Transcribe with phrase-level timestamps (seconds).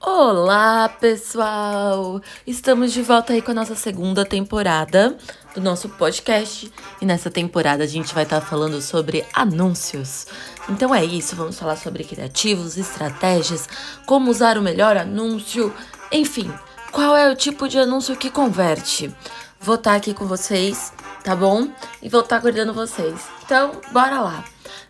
[0.00, 2.22] Olá, pessoal!
[2.46, 5.18] Estamos de volta aí com a nossa segunda temporada
[5.52, 6.72] do nosso podcast.
[7.00, 10.28] E nessa temporada a gente vai estar falando sobre anúncios.
[10.68, 13.68] Então é isso, vamos falar sobre criativos, estratégias,
[14.06, 15.74] como usar o melhor anúncio,
[16.12, 16.48] enfim,
[16.92, 19.12] qual é o tipo de anúncio que converte.
[19.60, 20.92] Vou estar aqui com vocês,
[21.24, 21.68] tá bom?
[22.00, 23.20] E vou estar aguardando vocês.
[23.44, 24.44] Então, bora lá!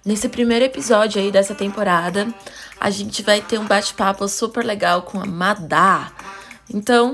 [0.05, 2.29] Nesse primeiro episódio aí dessa temporada,
[2.81, 6.13] a gente vai ter um bate-papo super legal com a Madá.
[6.73, 7.13] Então,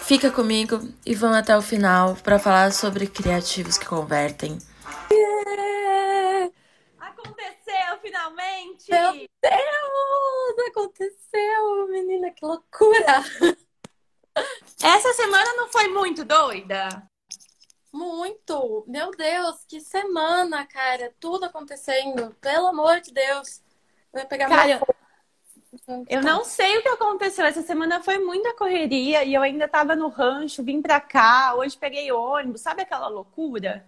[0.00, 4.58] fica comigo e vamos até o final para falar sobre criativos que convertem.
[5.10, 6.52] Yeah!
[6.98, 8.90] Aconteceu finalmente!
[8.90, 10.68] Meu Deus!
[10.68, 13.24] Aconteceu, menina, que loucura!
[14.82, 16.88] Essa semana não foi muito doida?
[17.92, 18.84] Muito!
[18.88, 21.14] Meu Deus, que semana, cara!
[21.20, 23.62] Tudo acontecendo, pelo amor de Deus!
[24.14, 24.80] Vai pegar cara,
[26.08, 27.44] eu não sei o que aconteceu.
[27.44, 31.76] Essa semana foi muita correria e eu ainda tava no rancho, vim pra cá, hoje
[31.76, 33.84] peguei ônibus, sabe aquela loucura?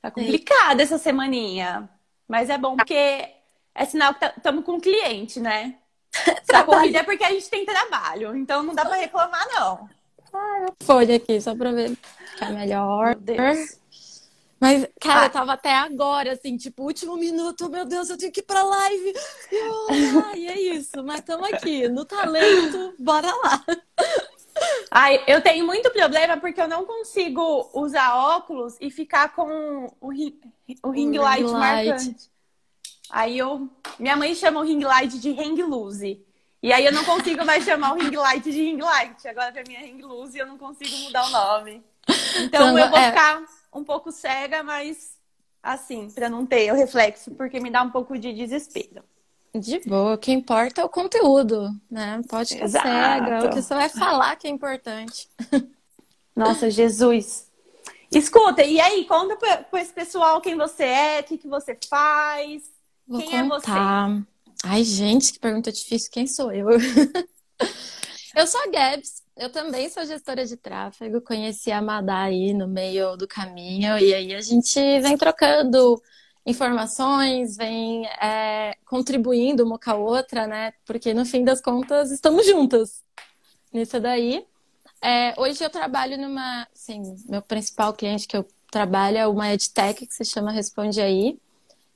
[0.00, 1.88] Tá complicada essa semaninha.
[2.28, 3.28] Mas é bom porque
[3.74, 5.76] é sinal que estamos com cliente, né?
[6.48, 9.88] Essa corrida é porque a gente tem trabalho, então não dá pra reclamar, não.
[10.32, 11.96] Ah, folha aqui, só pra ver
[12.32, 13.16] ficar melhor.
[13.16, 13.78] Meu Deus.
[14.60, 15.26] Mas, cara, ah.
[15.26, 18.62] eu tava até agora, assim, tipo, último minuto, meu Deus, eu tenho que ir pra
[18.62, 19.14] live.
[19.52, 19.74] Eu,
[20.24, 23.64] ah, é isso, mas estamos aqui, no talento, bora lá.
[24.90, 30.08] Ai, eu tenho muito problema porque eu não consigo usar óculos e ficar com o,
[30.08, 30.40] ring,
[30.82, 32.30] o ring light, light marcante.
[33.10, 33.68] Aí eu.
[33.98, 36.24] Minha mãe chama o ring light de hang loose.
[36.62, 39.28] E aí eu não consigo mais chamar o ring light de ring light.
[39.28, 41.82] Agora pra mim é ring loose e eu não consigo mudar o nome.
[42.40, 43.10] Então eu vou é...
[43.10, 45.16] ficar um pouco cega, mas
[45.62, 49.02] assim, para não ter o reflexo, porque me dá um pouco de desespero.
[49.54, 52.20] De boa, o que importa é o conteúdo, né?
[52.28, 52.86] Pode ficar Exato.
[52.86, 55.28] cega, o que você vai falar que é importante.
[56.36, 57.48] Nossa, Jesus.
[58.12, 62.70] Escuta, e aí, conta para esse pessoal quem você é, o que, que você faz,
[63.06, 64.10] Vou quem contar.
[64.10, 64.26] é você.
[64.64, 66.10] Ai, gente, que pergunta difícil.
[66.10, 66.68] Quem sou eu?
[68.36, 69.17] eu sou a Gabs.
[69.38, 71.20] Eu também sou gestora de tráfego.
[71.20, 73.96] Conheci a Madá aí no meio do caminho.
[73.96, 76.02] E aí a gente vem trocando
[76.44, 80.72] informações, vem é, contribuindo uma com a outra, né?
[80.84, 83.04] Porque no fim das contas estamos juntas
[83.72, 84.44] nisso daí.
[85.00, 90.04] É, hoje eu trabalho numa, sim, meu principal cliente que eu trabalho é uma edtech
[90.04, 91.38] que se chama Responde Aí.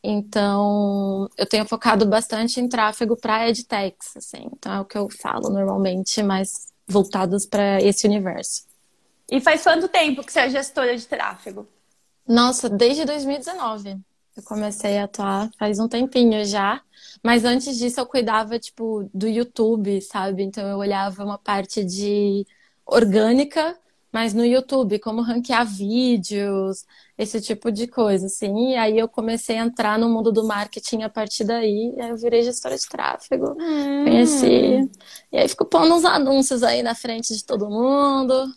[0.01, 4.49] Então, eu tenho focado bastante em tráfego para edtechs, assim.
[4.53, 8.65] Então, é o que eu falo normalmente, mais voltados para esse universo.
[9.31, 11.67] E faz quanto tempo que você é gestora de tráfego?
[12.29, 13.99] Nossa, desde 2019.
[14.37, 16.81] Eu comecei a atuar faz um tempinho já.
[17.23, 20.43] Mas antes disso, eu cuidava, tipo, do YouTube, sabe?
[20.43, 22.47] Então, eu olhava uma parte de
[22.87, 23.77] orgânica
[24.13, 26.85] mas no YouTube, como ranquear vídeos,
[27.17, 28.73] esse tipo de coisa, assim.
[28.73, 32.17] E aí eu comecei a entrar no mundo do marketing a partir daí, aí eu
[32.17, 34.05] virei gestora de tráfego, hum.
[34.05, 34.91] conheci.
[35.33, 38.53] E aí fico pondo uns anúncios aí na frente de todo mundo.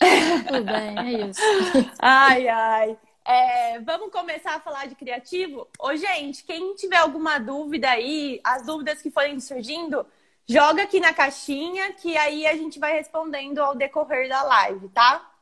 [0.45, 1.41] Tudo bem, é isso.
[1.99, 2.97] Ai, ai.
[3.23, 5.67] É, vamos começar a falar de criativo?
[5.79, 10.05] Ô, gente, quem tiver alguma dúvida aí, as dúvidas que forem surgindo,
[10.47, 15.34] joga aqui na caixinha que aí a gente vai respondendo ao decorrer da live, tá?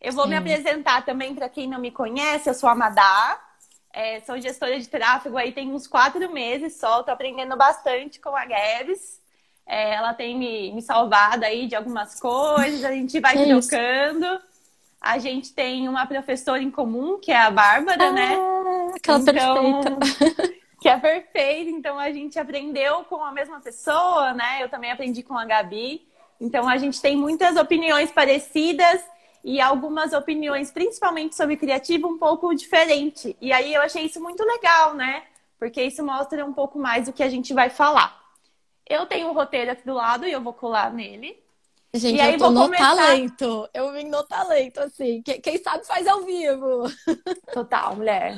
[0.00, 0.30] Eu vou Sim.
[0.30, 2.48] me apresentar também para quem não me conhece.
[2.48, 3.40] Eu sou a Madá,
[3.92, 7.00] é, sou gestora de tráfego aí tem uns quatro meses só.
[7.00, 9.20] Estou aprendendo bastante com a Gabs.
[9.66, 12.84] É, ela tem me, me salvado aí de algumas coisas.
[12.84, 14.40] A gente vai que trocando.
[15.00, 18.34] A gente tem uma professora em comum, que é a Bárbara, né?
[18.34, 18.92] ah, né?
[18.96, 20.58] Aquela então, perfeita.
[20.80, 21.70] Que é perfeita.
[21.70, 24.62] Então a gente aprendeu com a mesma pessoa, né?
[24.62, 26.06] Eu também aprendi com a Gabi.
[26.40, 29.02] Então a gente tem muitas opiniões parecidas
[29.42, 33.36] e algumas opiniões, principalmente sobre criativo, um pouco diferente.
[33.40, 35.24] E aí eu achei isso muito legal, né?
[35.58, 38.18] Porque isso mostra um pouco mais o que a gente vai falar.
[38.88, 41.36] Eu tenho o um roteiro aqui do lado e eu vou colar nele.
[41.94, 42.94] Gente, e aí eu tô no começar...
[42.94, 43.68] talento.
[43.72, 45.22] Eu vim no talento, assim.
[45.22, 46.84] Quem sabe faz ao vivo.
[47.52, 48.36] Total, mulher.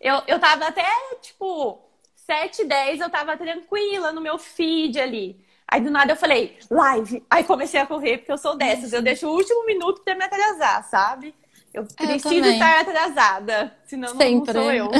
[0.00, 0.86] Eu, eu tava até,
[1.20, 1.80] tipo,
[2.14, 5.44] 7, 10, eu tava tranquila no meu feed ali.
[5.74, 7.20] Aí do nada eu falei, live.
[7.28, 8.92] Aí comecei a correr, porque eu sou dessas.
[8.92, 11.34] Eu deixo o último minuto pra me atrasar, sabe?
[11.72, 14.52] Eu preciso eu estar atrasada, senão Sempre.
[14.52, 14.90] não sou eu.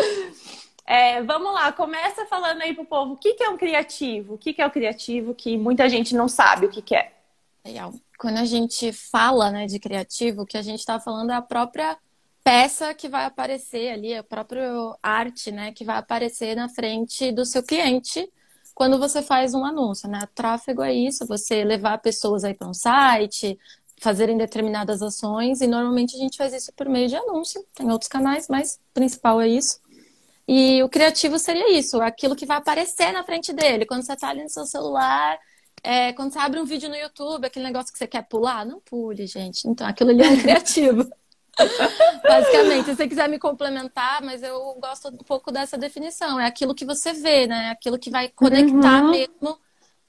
[0.88, 4.38] é, vamos lá, começa falando aí pro povo o que, que é um criativo, o
[4.38, 7.12] que, que é o criativo, que muita gente não sabe o que, que é.
[7.62, 7.92] Legal.
[8.18, 11.42] Quando a gente fala né, de criativo, o que a gente está falando é a
[11.42, 11.98] própria
[12.42, 17.44] peça que vai aparecer ali, a própria arte né, que vai aparecer na frente do
[17.44, 18.26] seu cliente
[18.76, 20.28] quando você faz um anúncio, né?
[20.34, 23.58] Tráfego é isso, você levar pessoas aí para um site,
[23.98, 27.64] fazerem determinadas ações, e normalmente a gente faz isso por meio de anúncio.
[27.74, 29.80] Tem outros canais, mas o principal é isso.
[30.46, 33.86] E o criativo seria isso, aquilo que vai aparecer na frente dele.
[33.86, 35.38] Quando você está ali no seu celular,
[35.82, 38.78] é, quando você abre um vídeo no YouTube, aquele negócio que você quer pular, não
[38.80, 39.66] pule, gente.
[39.66, 41.10] Então, aquilo ali é um criativo.
[42.22, 46.38] Basicamente, se você quiser me complementar, mas eu gosto um pouco dessa definição.
[46.38, 47.70] É aquilo que você vê, né?
[47.70, 49.10] Aquilo que vai conectar uhum.
[49.10, 49.58] mesmo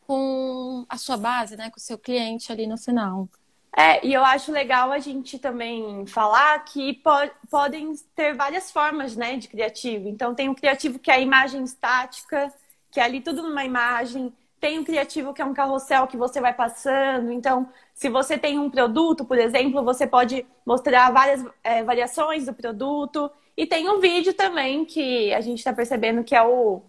[0.05, 1.69] com a sua base, né?
[1.69, 3.29] Com o seu cliente ali no final.
[3.75, 7.11] É, e eu acho legal a gente também falar que po
[7.49, 10.09] podem ter várias formas, né, de criativo.
[10.09, 12.51] Então, tem o criativo que é a imagem estática,
[12.89, 14.33] que é ali tudo numa imagem.
[14.59, 17.31] Tem o criativo que é um carrossel que você vai passando.
[17.31, 22.53] Então, se você tem um produto, por exemplo, você pode mostrar várias é, variações do
[22.53, 23.29] produto.
[23.55, 26.81] E tem um vídeo também que a gente está percebendo que é o,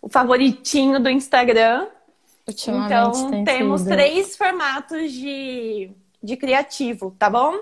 [0.00, 1.86] o favoritinho do Instagram.
[2.48, 3.90] Então, temos sido.
[3.90, 7.58] três formatos de de criativo, tá bom?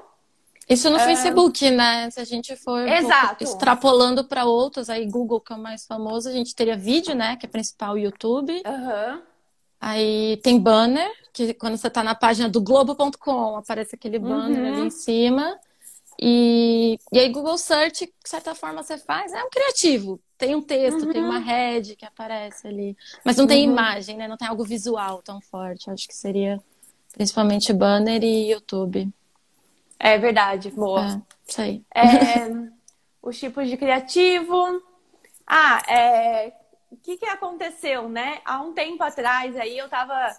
[0.69, 1.05] Isso no é...
[1.05, 2.11] Facebook, né?
[2.11, 3.43] Se a gente for Exato.
[3.43, 7.37] extrapolando para outros, aí Google, que é o mais famoso, a gente teria vídeo, né?
[7.37, 8.53] Que é principal YouTube.
[8.53, 9.23] Uhum.
[9.81, 14.73] Aí tem banner, que quando você está na página do Globo.com, aparece aquele banner uhum.
[14.73, 15.59] ali em cima.
[16.21, 20.21] E, e aí Google Search, de certa forma, você faz, é um criativo.
[20.37, 21.13] Tem um texto, uhum.
[21.13, 22.97] tem uma head que aparece ali.
[23.25, 23.73] Mas não tem uhum.
[23.73, 24.27] imagem, né?
[24.27, 25.91] Não tem algo visual tão forte.
[25.91, 26.61] Acho que seria
[27.13, 29.09] Principalmente banner e YouTube.
[29.99, 31.05] É verdade, boa.
[31.05, 31.83] É, isso aí.
[31.93, 32.49] É,
[33.21, 34.81] os tipos de criativo.
[35.47, 36.53] Ah, é,
[36.91, 38.41] o que, que aconteceu, né?
[38.45, 40.37] Há um tempo atrás aí eu tava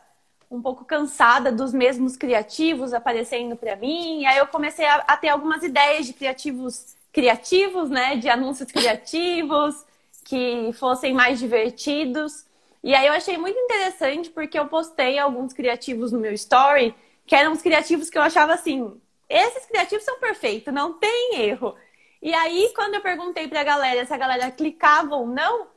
[0.49, 4.25] um pouco cansada dos mesmos criativos aparecendo para mim.
[4.25, 8.15] Aí eu comecei a, a, ter algumas ideias de criativos criativos, né?
[8.15, 9.85] De anúncios criativos
[10.25, 12.45] que fossem mais divertidos.
[12.83, 16.95] E aí eu achei muito interessante porque eu postei alguns criativos no meu story,
[17.25, 21.75] que eram os criativos que eu achava assim, esses criativos são perfeitos, não tem erro.
[22.21, 25.67] E aí, quando eu perguntei pra galera se a galera clicava ou não,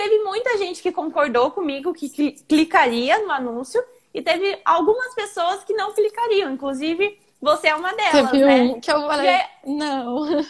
[0.00, 2.08] teve muita gente que concordou comigo que
[2.48, 8.30] clicaria no anúncio e teve algumas pessoas que não clicariam, inclusive você é uma delas,
[8.30, 8.62] teve né?
[8.62, 9.46] Um que eu falei, aí...
[9.66, 10.26] não.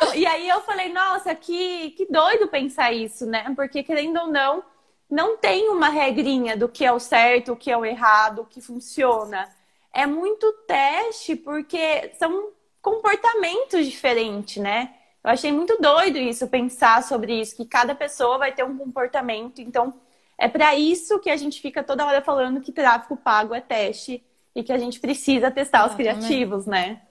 [0.00, 0.14] Não.
[0.14, 3.52] E aí eu falei, nossa, que, que doido pensar isso, né?
[3.56, 4.62] Porque querendo ou não,
[5.10, 8.46] não tem uma regrinha do que é o certo, o que é o errado, o
[8.46, 9.48] que funciona.
[9.92, 12.50] É muito teste porque são
[12.80, 14.94] comportamentos diferentes, né?
[15.24, 19.60] Eu achei muito doido isso, pensar sobre isso, que cada pessoa vai ter um comportamento.
[19.60, 19.94] Então,
[20.38, 24.24] é para isso que a gente fica toda hora falando que tráfego pago é teste
[24.54, 27.02] e que a gente precisa testar os criativos, né?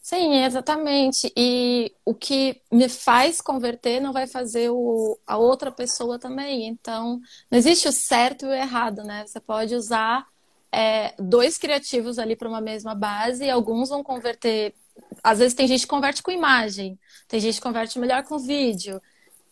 [0.00, 1.32] Sim, exatamente.
[1.36, 6.66] E o que me faz converter não vai fazer o, a outra pessoa também.
[6.66, 7.20] Então,
[7.50, 9.24] não existe o certo e o errado, né?
[9.26, 10.26] Você pode usar
[10.70, 14.74] é, dois criativos ali para uma mesma base e alguns vão converter.
[15.22, 16.98] Às vezes tem gente que converte com imagem,
[17.28, 19.00] tem gente que converte melhor com vídeo.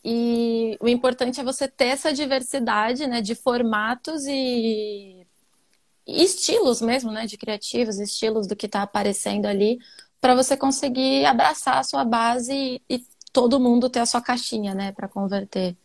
[0.04, 5.26] E o importante é você ter essa diversidade né, de formatos e,
[6.06, 7.26] e estilos mesmo, né?
[7.26, 9.78] De criativos, estilos do que está aparecendo ali
[10.20, 14.74] para você conseguir abraçar a sua base e, e, todo mundo ter a sua caixinha,
[14.74, 15.76] né, para converter.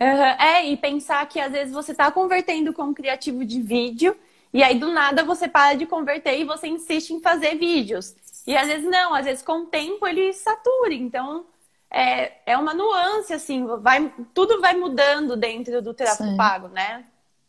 [0.00, 0.06] Uhum.
[0.06, 4.16] É, e pensar que às vezes você está convertendo com um criativo de vídeo
[4.52, 8.14] e aí do nada você para de converter e você insiste em fazer vídeos.
[8.46, 10.94] E às vezes não, às vezes com o tempo ele satura.
[10.94, 11.46] Então
[11.90, 17.04] é, é uma nuance, assim, vai, tudo vai mudando dentro do tráfego pago, né?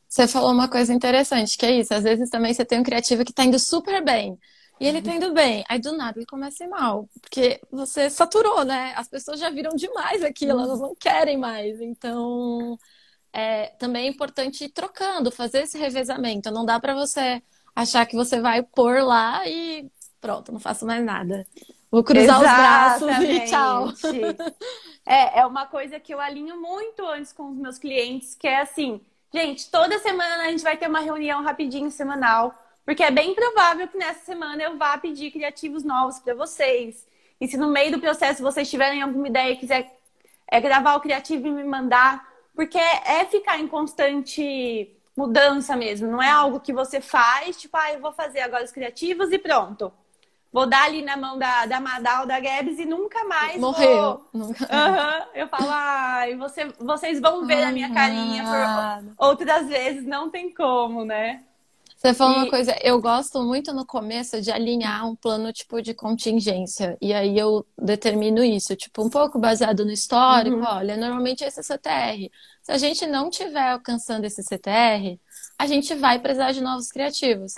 [0.08, 1.94] Você falou uma coisa interessante, que é isso.
[1.94, 4.38] Às vezes também você tem um criativo que está indo super bem.
[4.78, 5.64] E ele tá indo bem.
[5.70, 7.08] Aí do nada ele começa a ir mal.
[7.22, 8.94] Porque você saturou, né?
[8.98, 11.80] As pessoas já viram demais aquilo, elas não querem mais.
[11.80, 12.78] Então,
[13.32, 16.52] é, também é importante ir trocando, fazer esse revezamento.
[16.52, 17.42] Não dá para você
[17.76, 19.90] achar que você vai pôr lá e
[20.22, 21.46] pronto, não faço mais nada.
[21.90, 23.04] Vou cruzar Exatamente.
[23.04, 24.52] os braços e tchau.
[25.04, 28.62] É, é uma coisa que eu alinho muito antes com os meus clientes, que é
[28.62, 29.02] assim,
[29.34, 33.88] gente, toda semana a gente vai ter uma reunião rapidinho semanal porque é bem provável
[33.88, 37.08] que nessa semana eu vá pedir criativos novos para vocês.
[37.40, 39.92] E se no meio do processo vocês tiverem alguma ideia e quiser
[40.48, 46.10] é, gravar o criativo e me mandar, porque é, é ficar em constante mudança mesmo,
[46.10, 49.38] não é algo que você faz, tipo, ah, eu vou fazer agora os criativos e
[49.38, 49.92] pronto.
[50.52, 54.22] Vou dar ali na mão da, da Madal, da Gabs e nunca mais Morreu.
[54.34, 54.48] Vou...
[54.48, 54.66] Nunca...
[54.66, 55.26] Uhum.
[55.34, 60.54] Eu falo, ai, você, vocês vão ver a minha carinha por outras vezes, não tem
[60.54, 61.44] como, né?
[61.96, 62.38] Você falou e...
[62.40, 66.98] uma coisa, eu gosto muito no começo de alinhar um plano tipo de contingência.
[67.00, 70.58] E aí eu determino isso, tipo, um pouco baseado no histórico.
[70.58, 70.66] Uhum.
[70.66, 72.32] Olha, normalmente esse é CTR.
[72.62, 75.18] Se a gente não tiver alcançando esse CTR,
[75.58, 77.54] a gente vai precisar de novos criativos.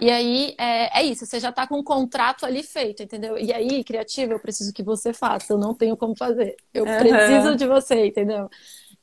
[0.00, 3.36] E aí é, é isso, você já está com um contrato ali feito, entendeu?
[3.38, 6.56] E aí, criativo, eu preciso que você faça, eu não tenho como fazer.
[6.72, 6.98] Eu uhum.
[6.98, 8.48] preciso de você, entendeu?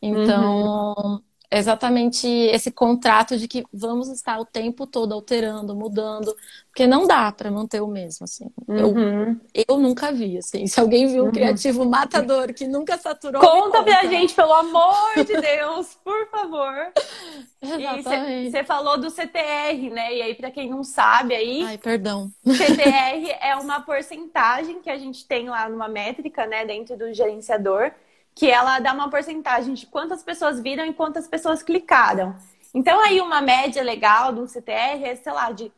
[0.02, 6.36] Então, uhum exatamente esse contrato de que vamos estar o tempo todo alterando, mudando,
[6.68, 8.52] porque não dá para manter o mesmo, assim.
[8.68, 9.40] Uhum.
[9.54, 10.68] Eu, eu nunca vi, assim.
[10.68, 11.32] Se alguém viu um uhum.
[11.32, 16.92] criativo matador que nunca saturou, conta, conta pra gente, pelo amor de Deus, por favor.
[17.62, 18.52] Exatamente.
[18.52, 20.16] Você falou do CTR, né?
[20.16, 21.64] E aí, para quem não sabe, aí.
[21.64, 22.30] Ai, perdão.
[22.46, 27.92] CTR é uma porcentagem que a gente tem lá numa métrica, né, dentro do gerenciador
[28.38, 32.36] que ela dá uma porcentagem de quantas pessoas viram e quantas pessoas clicaram.
[32.72, 35.72] Então, aí uma média legal de um CTR é, sei lá, de.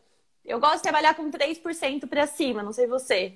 [0.43, 3.35] Eu gosto de trabalhar com 3% para cima, não sei você.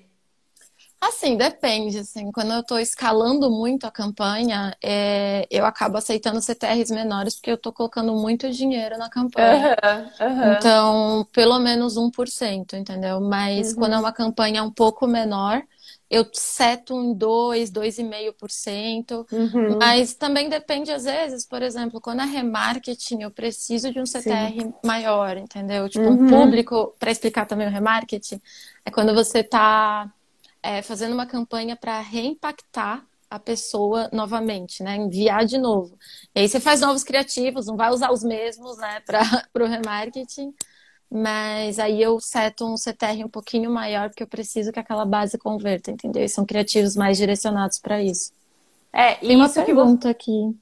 [1.00, 1.98] Assim, depende.
[1.98, 7.50] Assim, quando eu estou escalando muito a campanha, é, eu acabo aceitando CTRs menores porque
[7.50, 9.74] eu estou colocando muito dinheiro na campanha.
[10.20, 10.52] Uhum, uhum.
[10.52, 13.22] Então, pelo menos 1%, entendeu?
[13.22, 13.76] Mas uhum.
[13.76, 15.62] quando é uma campanha um pouco menor,
[16.14, 19.26] eu seto em 2, 2,5%.
[19.32, 19.78] Uhum.
[19.78, 24.60] Mas também depende, às vezes, por exemplo, quando é remarketing, eu preciso de um CTR
[24.60, 24.74] Sim.
[24.84, 25.88] maior, entendeu?
[25.88, 26.24] Tipo, uhum.
[26.24, 28.40] um público, para explicar também o remarketing,
[28.84, 30.08] é quando você está
[30.62, 34.94] é, fazendo uma campanha para reimpactar a pessoa novamente, né?
[34.94, 35.98] Enviar de novo.
[36.32, 39.20] E aí você faz novos criativos, não vai usar os mesmos, né, para
[39.52, 40.54] o remarketing.
[41.10, 45.38] Mas aí eu seto um CTR um pouquinho maior, porque eu preciso que aquela base
[45.38, 46.24] converta, entendeu?
[46.24, 48.32] E são criativos mais direcionados para isso.
[48.92, 50.56] É, tem uma pergunta aqui.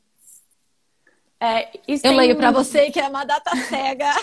[1.41, 2.17] É, eu tem...
[2.17, 4.11] leio para você que é uma data cega.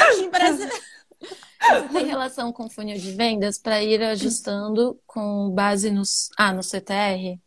[0.00, 0.68] aqui Brasil.
[1.92, 7.40] tem relação com funil de vendas para ir ajustando com base nos ah no CTR?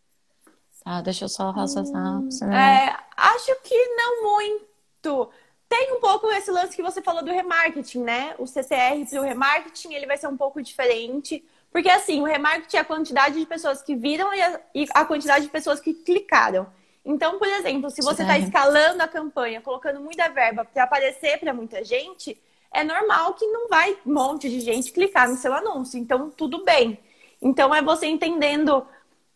[0.84, 2.20] Tá, deixa eu só raciocinar.
[2.20, 5.32] Hum, é, acho que não muito.
[5.78, 8.34] Tem um pouco esse lance que você falou do remarketing, né?
[8.40, 11.44] O CCR para o remarketing ele vai ser um pouco diferente.
[11.70, 15.04] Porque assim, o remarketing é a quantidade de pessoas que viram e a, e a
[15.04, 16.66] quantidade de pessoas que clicaram.
[17.04, 21.54] Então, por exemplo, se você está escalando a campanha, colocando muita verba para aparecer para
[21.54, 22.42] muita gente,
[22.74, 26.00] é normal que não vai um monte de gente clicar no seu anúncio.
[26.00, 26.98] Então, tudo bem.
[27.42, 28.88] Então, é você entendendo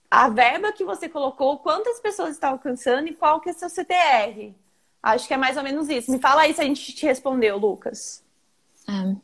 [0.09, 4.55] a verba que você colocou, quantas pessoas está alcançando e qual que é seu CTR.
[5.01, 6.11] Acho que é mais ou menos isso.
[6.11, 8.23] Me fala aí se a gente te respondeu, Lucas.
[8.87, 9.15] É.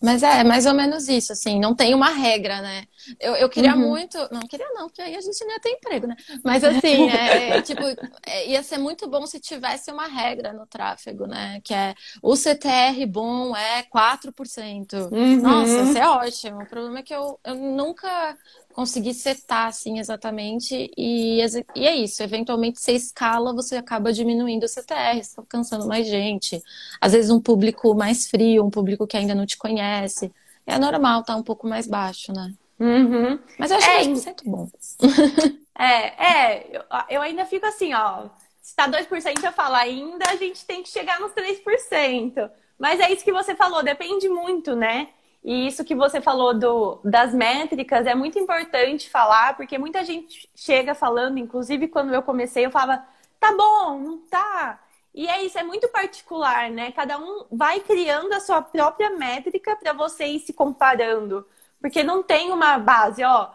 [0.00, 2.84] Mas é, é mais ou menos isso, assim, não tem uma regra, né?
[3.18, 3.88] Eu, eu queria uhum.
[3.88, 4.16] muito.
[4.30, 6.14] Não queria, não, porque aí a gente não ia ter emprego, né?
[6.44, 7.82] Mas assim, é, é, tipo,
[8.24, 11.60] é, ia ser muito bom se tivesse uma regra no tráfego, né?
[11.64, 15.10] Que é o CTR bom é 4%.
[15.10, 15.42] Uhum.
[15.42, 16.62] Nossa, isso é ótimo.
[16.62, 18.36] O problema é que eu, eu nunca
[18.78, 21.40] conseguir setar assim exatamente e,
[21.74, 22.22] e é isso.
[22.22, 26.62] Eventualmente, você escala, você acaba diminuindo o CTR, você tá alcançando mais gente.
[27.00, 30.32] Às vezes um público mais frio, um público que ainda não te conhece.
[30.64, 32.54] É normal tá um pouco mais baixo, né?
[32.78, 33.40] Uhum.
[33.58, 34.68] Mas eu acho é, 10% bom.
[35.76, 38.28] é, é, eu, eu ainda fico assim, ó.
[38.62, 42.48] Se tá 2%, eu falo, ainda a gente tem que chegar nos 3%.
[42.78, 45.08] Mas é isso que você falou, depende muito, né?
[45.44, 50.48] E isso que você falou do, das métricas é muito importante falar, porque muita gente
[50.54, 53.04] chega falando, inclusive quando eu comecei, eu falava,
[53.38, 54.80] tá bom, não tá.
[55.14, 56.92] E é isso, é muito particular, né?
[56.92, 61.46] Cada um vai criando a sua própria métrica para você ir se comparando.
[61.80, 63.50] Porque não tem uma base, ó,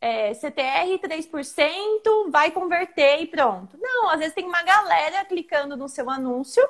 [0.00, 3.78] é, CTR 3%, vai converter e pronto.
[3.80, 6.62] Não, às vezes tem uma galera clicando no seu anúncio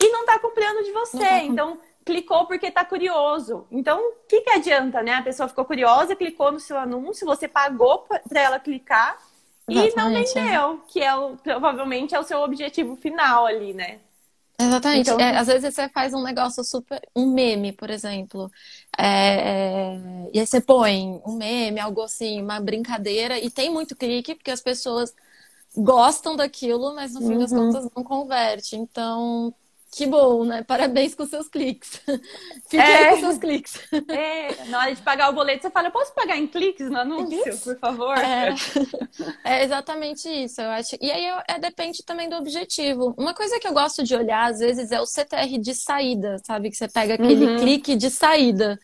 [0.00, 1.16] e não tá comprando de você.
[1.16, 1.38] Uhum.
[1.38, 3.66] Então, clicou porque está curioso.
[3.70, 5.12] Então, o que, que adianta, né?
[5.12, 9.18] A pessoa ficou curiosa, clicou no seu anúncio, você pagou para ela clicar
[9.68, 10.24] Exatamente, e não é.
[10.24, 13.98] vendeu, que é o, provavelmente é o seu objetivo final ali, né?
[14.58, 15.10] Exatamente.
[15.10, 15.20] Então...
[15.20, 16.98] É, às vezes você faz um negócio super.
[17.14, 18.50] um meme, por exemplo.
[18.96, 20.00] É, é,
[20.32, 24.50] e aí você põe um meme, algo assim, uma brincadeira, e tem muito clique, porque
[24.50, 25.14] as pessoas
[25.76, 27.38] gostam daquilo, mas no fim uhum.
[27.38, 28.76] das contas não converte.
[28.76, 29.54] Então,
[29.90, 30.62] que bom, né?
[30.62, 32.00] Parabéns com seus cliques.
[32.68, 33.08] Fique é.
[33.08, 33.80] aí com seus cliques.
[34.08, 34.64] É.
[34.66, 37.58] Na hora de pagar o boleto, você fala, eu posso pagar em cliques no anúncio,
[37.58, 38.16] por favor?
[38.18, 38.54] É.
[39.44, 39.64] é.
[39.64, 40.96] exatamente isso, eu acho.
[41.00, 43.14] E aí é, depende também do objetivo.
[43.16, 46.70] Uma coisa que eu gosto de olhar, às vezes, é o CTR de saída, sabe?
[46.70, 47.58] Que você pega aquele uhum.
[47.58, 48.78] clique de saída.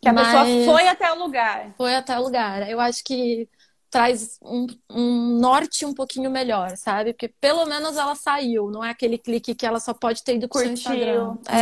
[0.00, 0.28] Que a Mas...
[0.28, 1.74] pessoa foi até o lugar.
[1.76, 2.70] Foi até o lugar.
[2.70, 3.48] Eu acho que
[3.94, 7.12] traz um, um, norte um pouquinho melhor, sabe?
[7.12, 10.48] Porque pelo menos ela saiu, não é aquele clique que ela só pode ter ido
[10.48, 11.06] curtir.
[11.06, 11.16] É,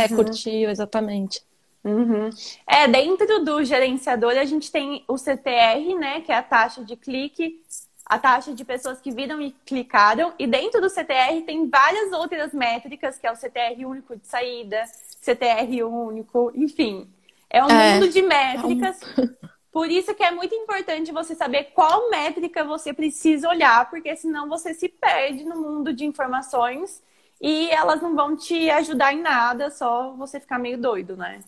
[0.09, 0.15] uhum.
[0.15, 1.43] curtiu, exatamente.
[1.83, 2.31] Uhum.
[2.65, 6.95] É, dentro do gerenciador a gente tem o CTR, né, que é a taxa de
[6.95, 7.61] clique,
[8.03, 12.51] a taxa de pessoas que viram e clicaram, e dentro do CTR tem várias outras
[12.51, 14.83] métricas, que é o CTR único de saída,
[15.21, 17.07] CTR único, enfim.
[17.47, 18.99] É um é, mundo de métricas.
[19.19, 19.29] É um...
[19.73, 24.47] Por isso que é muito importante você saber qual métrica você precisa olhar, porque senão
[24.47, 27.01] você se perde no mundo de informações
[27.41, 31.39] e elas não vão te ajudar em nada, só você ficar meio doido, né?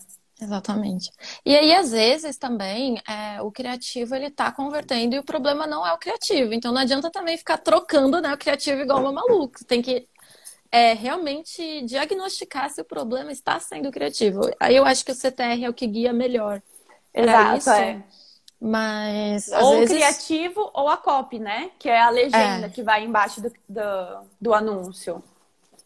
[0.42, 1.10] Exatamente.
[1.44, 5.86] E aí, às vezes, também, é, o criativo, ele tá convertendo e o problema não
[5.86, 6.52] é o criativo.
[6.52, 9.64] Então, não adianta também ficar trocando né, o criativo igual uma maluca.
[9.64, 10.06] Tem que
[10.70, 14.40] é, realmente diagnosticar se o problema está sendo criativo.
[14.60, 16.60] Aí eu acho que o CTR é o que guia melhor.
[17.16, 17.70] Exato, isso.
[17.70, 18.02] é.
[18.60, 19.90] Mas, ou vezes...
[19.90, 21.70] o criativo ou a copy, né?
[21.78, 22.68] Que é a legenda é.
[22.68, 23.82] que vai embaixo do, do,
[24.40, 25.22] do anúncio.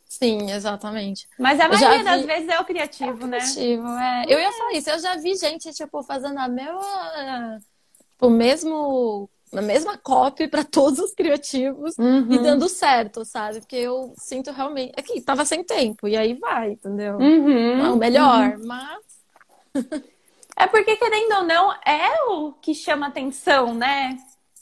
[0.08, 1.28] Sim, exatamente.
[1.38, 2.04] Mas a maioria vi...
[2.04, 3.38] das vezes é o criativo, é né?
[3.38, 4.24] Criativo, é.
[4.28, 7.60] Eu ia falar isso, eu já vi gente, tipo, fazendo a mesma.
[8.20, 9.30] O mesmo.
[9.52, 12.32] A mesma copy para todos os criativos uhum.
[12.32, 13.58] e dando certo, sabe?
[13.58, 14.92] Porque eu sinto realmente.
[14.96, 17.16] Aqui, é tava sem tempo, e aí vai, entendeu?
[17.16, 17.76] Uhum.
[17.76, 18.66] Não, melhor, uhum.
[18.66, 19.00] mas.
[20.60, 24.18] é porque, querendo ou não, é o que chama atenção, né?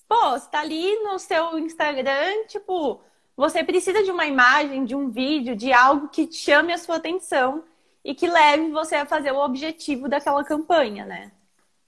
[0.09, 3.00] Pô, você tá ali no seu Instagram, tipo,
[3.37, 7.64] você precisa de uma imagem, de um vídeo, de algo que chame a sua atenção
[8.05, 11.33] e que leve você a fazer o objetivo daquela campanha, né?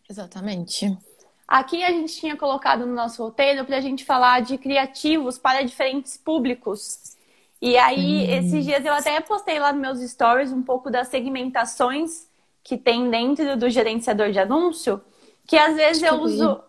[0.09, 0.99] Exatamente.
[1.47, 5.63] Aqui a gente tinha colocado no nosso roteiro para a gente falar de criativos para
[5.63, 7.17] diferentes públicos.
[7.63, 8.39] E aí, hum.
[8.39, 12.29] esses dias eu até postei lá nos meus stories um pouco das segmentações
[12.63, 15.01] que tem dentro do gerenciador de anúncio,
[15.47, 16.63] que às vezes eu uso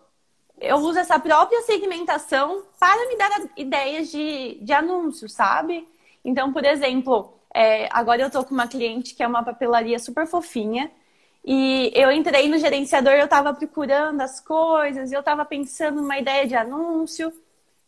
[0.62, 5.88] eu uso essa própria segmentação para me dar ideias de, de anúncios, sabe?
[6.24, 10.24] Então, por exemplo, é, agora eu tô com uma cliente que é uma papelaria super
[10.24, 10.90] fofinha.
[11.44, 16.46] E eu entrei no gerenciador, eu estava procurando as coisas, eu estava pensando numa ideia
[16.46, 17.32] de anúncio.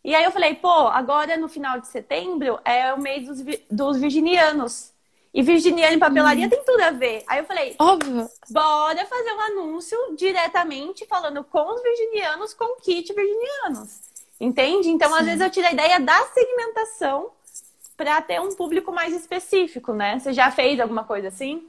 [0.03, 3.97] E aí eu falei, pô, agora no final de setembro é o mês dos, dos
[3.97, 4.93] virginianos.
[5.35, 6.49] E Virginiana em papelaria hum.
[6.49, 7.21] tem tudo a ver.
[7.27, 13.13] Aí eu falei, óbvio, bora fazer um anúncio diretamente falando com os virginianos, com kit
[13.13, 13.99] virginianos.
[14.39, 14.87] Entende?
[14.87, 15.19] Então, Sim.
[15.19, 17.31] às vezes eu tiro a ideia da segmentação
[17.97, 20.19] para ter um público mais específico, né?
[20.19, 21.67] Você já fez alguma coisa assim?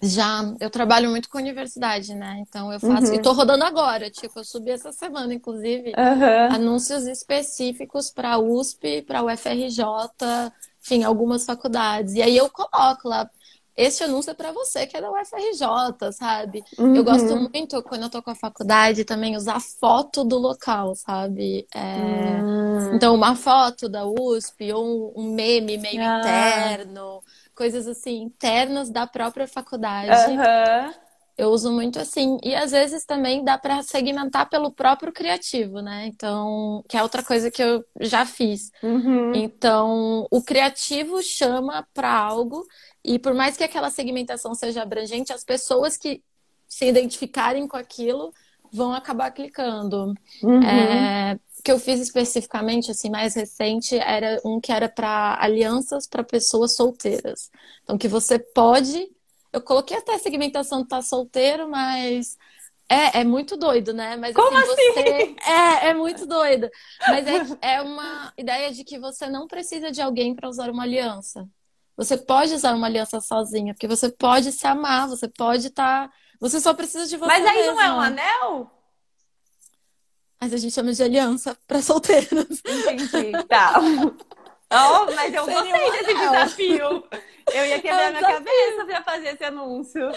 [0.00, 2.44] Já, eu trabalho muito com universidade, né?
[2.46, 3.08] Então eu faço.
[3.08, 3.14] Uhum.
[3.14, 6.54] E tô rodando agora, tipo, eu subi essa semana, inclusive, uhum.
[6.54, 9.82] anúncios específicos para USP, para UFRJ,
[10.86, 12.14] enfim, algumas faculdades.
[12.14, 13.28] E aí eu coloco lá,
[13.76, 16.62] esse anúncio é para você que é da UFRJ, sabe?
[16.78, 16.94] Uhum.
[16.94, 21.66] Eu gosto muito, quando eu tô com a faculdade, também usar foto do local, sabe?
[21.74, 22.40] É...
[22.40, 22.94] Uhum.
[22.94, 26.20] Então, uma foto da USP ou um meme meio ah.
[26.20, 27.20] interno,
[27.54, 30.30] coisas assim, internas da própria faculdade.
[30.30, 31.05] Uhum.
[31.36, 32.38] Eu uso muito assim.
[32.42, 36.06] E às vezes também dá para segmentar pelo próprio criativo, né?
[36.06, 38.70] Então, que é outra coisa que eu já fiz.
[38.82, 39.34] Uhum.
[39.34, 42.64] Então, o criativo chama para algo,
[43.04, 46.22] e por mais que aquela segmentação seja abrangente, as pessoas que
[46.66, 48.32] se identificarem com aquilo
[48.72, 50.14] vão acabar clicando.
[50.42, 50.62] Uhum.
[50.62, 56.24] É, que eu fiz especificamente, assim, mais recente, era um que era para alianças para
[56.24, 57.50] pessoas solteiras.
[57.82, 59.06] Então, que você pode
[59.52, 62.36] eu coloquei até a segmentação de tá solteiro, mas
[62.88, 64.16] é, é muito doido, né?
[64.16, 64.92] Mas Como assim?
[64.92, 65.00] Você...
[65.00, 65.36] Assim?
[65.46, 66.70] É, é muito doido.
[67.08, 70.84] Mas é, é uma ideia de que você não precisa de alguém para usar uma
[70.84, 71.48] aliança.
[71.96, 76.08] Você pode usar uma aliança sozinha, porque você pode se amar, você pode estar.
[76.08, 76.14] Tá...
[76.40, 77.26] Você só precisa de você.
[77.26, 77.74] Mas aí mesmo.
[77.74, 78.70] não é um anel?
[80.40, 82.62] Mas a gente chama de aliança para solteiros.
[82.64, 83.32] Entendi.
[83.48, 83.80] Tá.
[84.70, 87.04] Oh, mas eu Seria gostei desse desafio.
[87.52, 90.10] Eu ia quebrar minha cabeça pra fazer esse anúncio.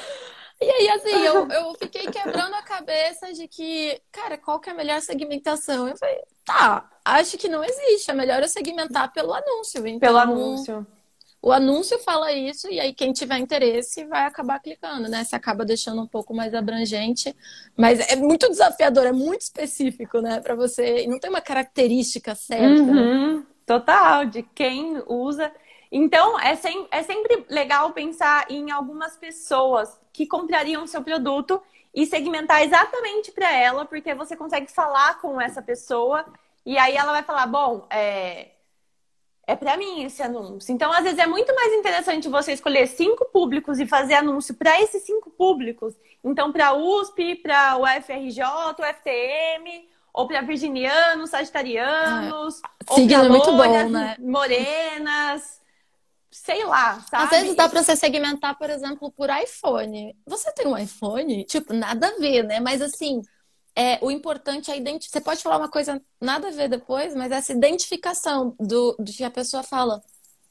[0.62, 4.74] E aí, assim, eu, eu fiquei quebrando a cabeça de que, cara, qual que é
[4.74, 5.88] a melhor segmentação?
[5.88, 8.12] Eu falei, tá, acho que não existe.
[8.12, 9.86] É melhor eu segmentar pelo anúncio.
[9.88, 10.86] Então, pelo anúncio.
[11.42, 15.24] O anúncio fala isso, e aí quem tiver interesse vai acabar clicando, né?
[15.24, 17.34] Você acaba deixando um pouco mais abrangente.
[17.78, 20.42] Mas é muito desafiador, é muito específico, né?
[20.42, 21.04] Pra você.
[21.04, 22.82] E não tem uma característica certa.
[22.82, 23.46] Uhum.
[23.70, 25.54] Total, de quem usa.
[25.92, 31.62] Então, é, sem, é sempre legal pensar em algumas pessoas que comprariam o seu produto
[31.94, 36.26] e segmentar exatamente para ela, porque você consegue falar com essa pessoa
[36.66, 38.54] e aí ela vai falar: bom, é,
[39.46, 40.74] é para mim esse anúncio.
[40.74, 44.82] Então, às vezes, é muito mais interessante você escolher cinco públicos e fazer anúncio para
[44.82, 45.94] esses cinco públicos.
[46.24, 48.42] Então, para a USP, para o UFRJ,
[48.80, 52.90] o FTM, ou para virginianos, sagitarianos, é.
[52.90, 54.16] ou Signo é muito bom, né?
[54.20, 55.60] morenas,
[56.32, 57.24] sei lá, sabe?
[57.24, 60.16] Às vezes dá para você segmentar, por exemplo, por iPhone.
[60.26, 61.44] Você tem um iPhone?
[61.46, 62.60] Tipo, nada a ver, né?
[62.60, 63.22] Mas assim,
[63.76, 65.20] é, o importante é identificar.
[65.20, 69.24] Você pode falar uma coisa nada a ver depois, mas essa identificação do, do que
[69.24, 70.02] a pessoa fala.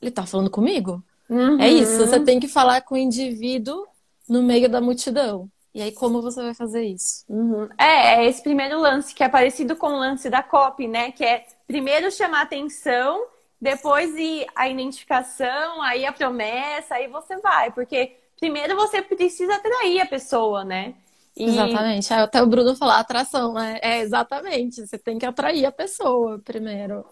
[0.01, 1.03] Ele tá falando comigo?
[1.29, 1.61] Uhum.
[1.61, 1.99] É isso.
[1.99, 3.87] Você tem que falar com o indivíduo
[4.29, 5.51] no meio da multidão.
[5.79, 7.25] E aí, como você vai fazer isso?
[7.29, 7.69] Uhum.
[7.79, 11.13] É, é esse primeiro lance, que é parecido com o lance da copy, né?
[11.13, 13.25] Que é primeiro chamar atenção,
[13.61, 17.71] depois ir a identificação, aí a promessa, aí você vai.
[17.71, 20.95] Porque primeiro você precisa atrair a pessoa, né?
[21.37, 21.45] E...
[21.45, 22.13] Exatamente.
[22.13, 23.79] Até o Bruno falar atração, né?
[23.81, 24.85] É exatamente.
[24.85, 27.07] Você tem que atrair a pessoa primeiro.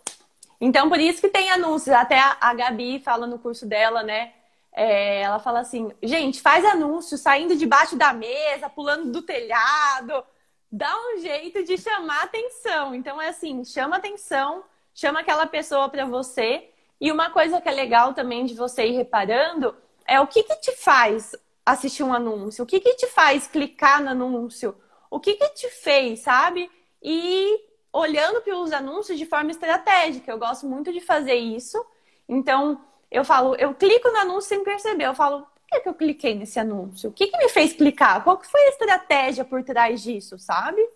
[0.60, 1.94] Então, por isso que tem anúncios.
[1.94, 4.32] Até a Gabi fala no curso dela, né?
[4.78, 10.22] É, ela fala assim, gente, faz anúncio saindo debaixo da mesa, pulando do telhado,
[10.70, 12.94] dá um jeito de chamar atenção.
[12.94, 14.62] Então é assim, chama atenção,
[14.94, 16.68] chama aquela pessoa para você.
[17.00, 19.74] E uma coisa que é legal também de você ir reparando
[20.06, 21.34] é o que, que te faz
[21.64, 24.76] assistir um anúncio, o que, que te faz clicar no anúncio,
[25.10, 26.70] o que, que te fez, sabe?
[27.02, 27.60] E
[27.90, 30.30] olhando para os anúncios de forma estratégica.
[30.30, 31.82] Eu gosto muito de fazer isso.
[32.28, 32.78] Então,
[33.16, 35.04] eu falo, eu clico no anúncio sem perceber.
[35.04, 37.08] Eu falo, por que, que eu cliquei nesse anúncio?
[37.08, 38.22] O que, que me fez clicar?
[38.22, 40.86] Qual que foi a estratégia por trás disso, sabe?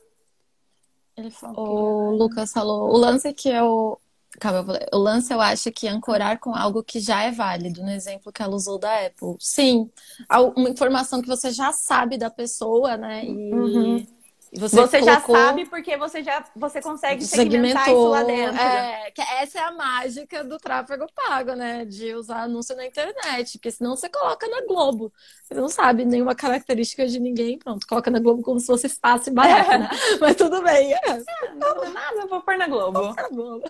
[1.16, 3.98] Ele falou, o Lucas falou, o lance que eu.
[4.38, 8.32] Calma, o lance eu acho que ancorar com algo que já é válido, no exemplo
[8.32, 9.36] que ela usou da Apple.
[9.40, 9.90] Sim,
[10.56, 13.24] uma informação que você já sabe da pessoa, né?
[13.24, 13.52] E.
[13.52, 14.19] Uhum
[14.52, 15.36] você, você colocou...
[15.36, 18.60] já sabe porque você já você consegue segmentar isso lá dentro.
[18.60, 21.84] É, que essa é a mágica do tráfego pago, né?
[21.84, 23.58] De usar anúncio na internet.
[23.58, 25.12] Porque senão você coloca na Globo.
[25.44, 27.58] Você não sabe nenhuma característica de ninguém.
[27.58, 29.88] Pronto, coloca na Globo como se fosse fácil e barato, né?
[30.20, 30.94] Mas tudo bem.
[30.94, 31.22] É.
[31.54, 33.00] Não, não, nada, eu vou pôr na Globo.
[33.00, 33.62] Vou na Globo.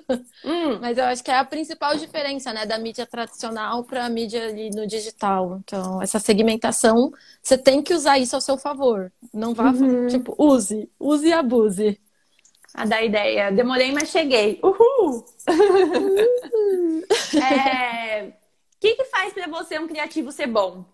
[0.44, 0.78] Hum.
[0.80, 2.64] Mas eu acho que é a principal diferença, né?
[2.64, 5.60] Da mídia tradicional para a mídia ali no digital.
[5.62, 7.12] Então, essa segmentação,
[7.42, 9.12] você tem que usar isso ao seu favor.
[9.32, 10.06] Não vá, uhum.
[10.06, 12.00] tipo, use use, use e abuse.
[12.74, 13.50] A da ideia.
[13.50, 14.61] Demorei, mas cheguei.
[14.62, 15.24] Uhul!
[17.42, 18.28] é...
[18.28, 18.33] O
[18.80, 20.85] que, que faz para você um criativo ser bom?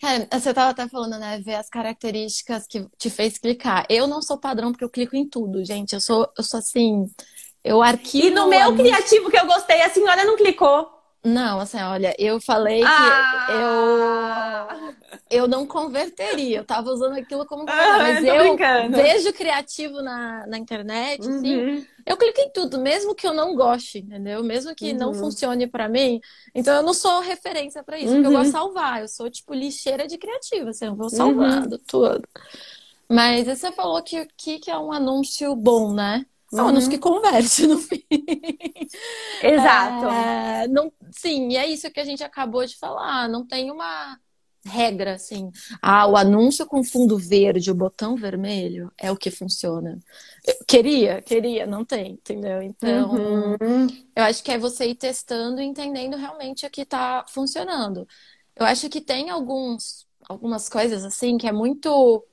[0.00, 1.40] Cara, você tava até falando, né?
[1.42, 3.86] Ver as características que te fez clicar.
[3.88, 5.94] Eu não sou padrão porque eu clico em tudo, gente.
[5.94, 7.08] Eu sou, eu sou assim.
[7.64, 8.26] Eu arquivo.
[8.26, 10.91] E no meu criativo que eu gostei, a senhora não clicou.
[11.24, 14.66] Não, assim, olha, eu falei que ah!
[15.30, 18.56] eu, eu não converteria, eu tava usando aquilo como ah, mas eu,
[18.90, 21.74] vejo criativo na, na internet, assim, uhum.
[21.74, 24.42] assim, eu clico em tudo, mesmo que eu não goste, entendeu?
[24.42, 24.98] Mesmo que uhum.
[24.98, 26.20] não funcione para mim.
[26.52, 28.14] Então eu não sou referência para isso, uhum.
[28.14, 28.60] porque eu gosto de uhum.
[28.60, 31.82] salvar, eu sou tipo lixeira de criativo, assim, eu vou salvando uhum.
[31.86, 32.28] tudo.
[33.08, 36.26] Mas você falou que o que, que é um anúncio bom, né?
[36.52, 36.70] São uhum.
[36.70, 38.04] anúncios que converte no fim.
[39.42, 40.06] Exato.
[40.06, 43.26] É, não, sim, e é isso que a gente acabou de falar.
[43.26, 44.18] Não tem uma
[44.64, 45.50] regra assim.
[45.80, 49.98] Ah, o anúncio com fundo verde, o botão vermelho é o que funciona.
[50.68, 52.62] queria, queria, não tem, entendeu?
[52.62, 53.86] Então, uhum.
[54.14, 58.06] eu acho que é você ir testando e entendendo realmente o que está funcionando.
[58.54, 62.24] Eu acho que tem alguns, algumas coisas assim que é muito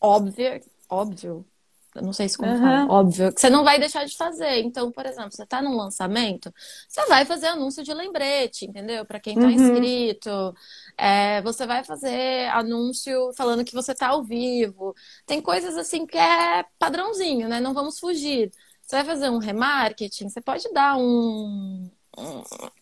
[0.00, 1.44] óbvia, óbvio,
[1.94, 2.58] eu não sei se como uhum.
[2.58, 4.60] fala, óbvio, que você não vai deixar de fazer.
[4.60, 6.52] Então, por exemplo, você está num lançamento,
[6.88, 9.04] você vai fazer anúncio de lembrete, entendeu?
[9.04, 9.52] Para quem está uhum.
[9.52, 10.54] inscrito.
[10.96, 14.94] É, você vai fazer anúncio falando que você está ao vivo.
[15.26, 17.60] Tem coisas assim que é padrãozinho, né?
[17.60, 18.52] Não vamos fugir.
[18.82, 21.90] Você vai fazer um remarketing, você pode dar um,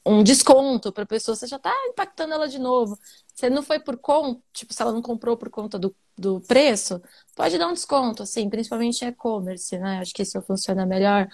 [0.06, 2.98] um, desconto para a pessoa, você já está impactando ela de novo.
[3.34, 7.00] Você não foi por conta, tipo, se ela não comprou por conta do, do preço,
[7.36, 9.98] pode dar um desconto, assim, principalmente e-commerce, né?
[10.00, 11.28] Acho que isso funciona melhor.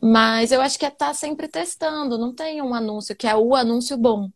[0.00, 3.34] Mas eu acho que é estar tá sempre testando, não tem um anúncio que é
[3.34, 4.28] o anúncio bom.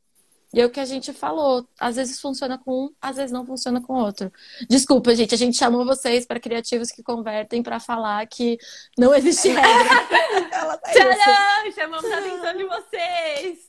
[0.53, 1.69] E é o que a gente falou.
[1.79, 4.33] Às vezes funciona com um, às vezes não funciona com outro.
[4.69, 8.57] Desculpa, gente, a gente chamou vocês para criativos que convertem para falar que
[8.97, 9.63] não existe regra.
[10.51, 11.73] Ela tá Tcharam!
[11.75, 13.69] Chamamos a atenção de vocês.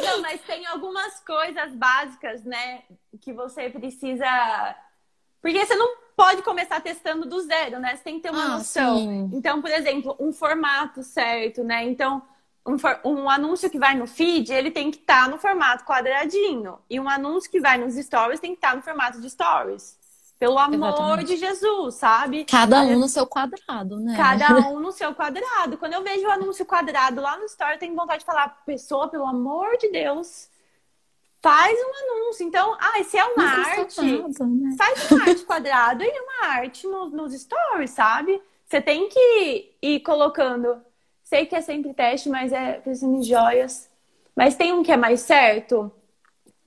[0.00, 2.82] Não, mas tem algumas coisas básicas, né,
[3.20, 4.26] que você precisa.
[5.40, 7.96] Porque você não pode começar testando do zero, né?
[7.96, 8.98] Você tem que ter uma ah, noção.
[8.98, 9.30] Sim.
[9.32, 11.84] Então, por exemplo, um formato certo, né?
[11.84, 12.22] Então
[12.66, 12.76] um,
[13.10, 16.78] um, anúncio que vai no feed, ele tem que estar tá no formato quadradinho.
[16.88, 19.98] E um anúncio que vai nos stories tem que estar tá no formato de stories.
[20.38, 21.26] Pelo amor Exatamente.
[21.26, 22.44] de Jesus, sabe?
[22.46, 24.16] Cada um no seu quadrado, né?
[24.16, 25.76] Cada um no seu quadrado.
[25.76, 29.08] Quando eu vejo o anúncio quadrado lá no story, eu tenho vontade de falar, pessoa,
[29.08, 30.48] pelo amor de Deus,
[31.42, 32.46] faz um anúncio.
[32.46, 34.76] Então, ah, se é uma arte, né?
[34.76, 38.40] faz uma arte quadrado e uma arte no, nos stories, sabe?
[38.66, 40.80] Você tem que ir colocando.
[41.22, 43.88] Sei que é sempre teste, mas é pensando em joias.
[44.34, 45.90] Mas tem um que é mais certo.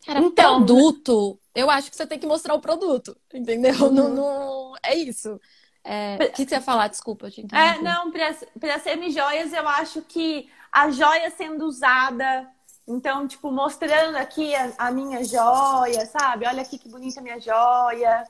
[0.06, 3.74] Cara, então, produto, eu acho que você tem que mostrar o produto, entendeu?
[3.86, 3.92] Uhum.
[3.92, 5.40] Não, não, é isso.
[5.84, 6.88] É, o que você ia falar?
[6.88, 12.50] Desculpa, eu É, não, para semi-joias, eu acho que a joia sendo usada.
[12.88, 16.46] Então, tipo, mostrando aqui a, a minha joia, sabe?
[16.46, 18.28] Olha aqui que bonita a minha joia.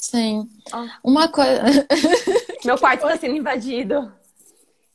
[0.00, 0.48] Sim.
[1.02, 1.62] Uma coisa.
[2.64, 4.12] Meu quarto está sendo invadido.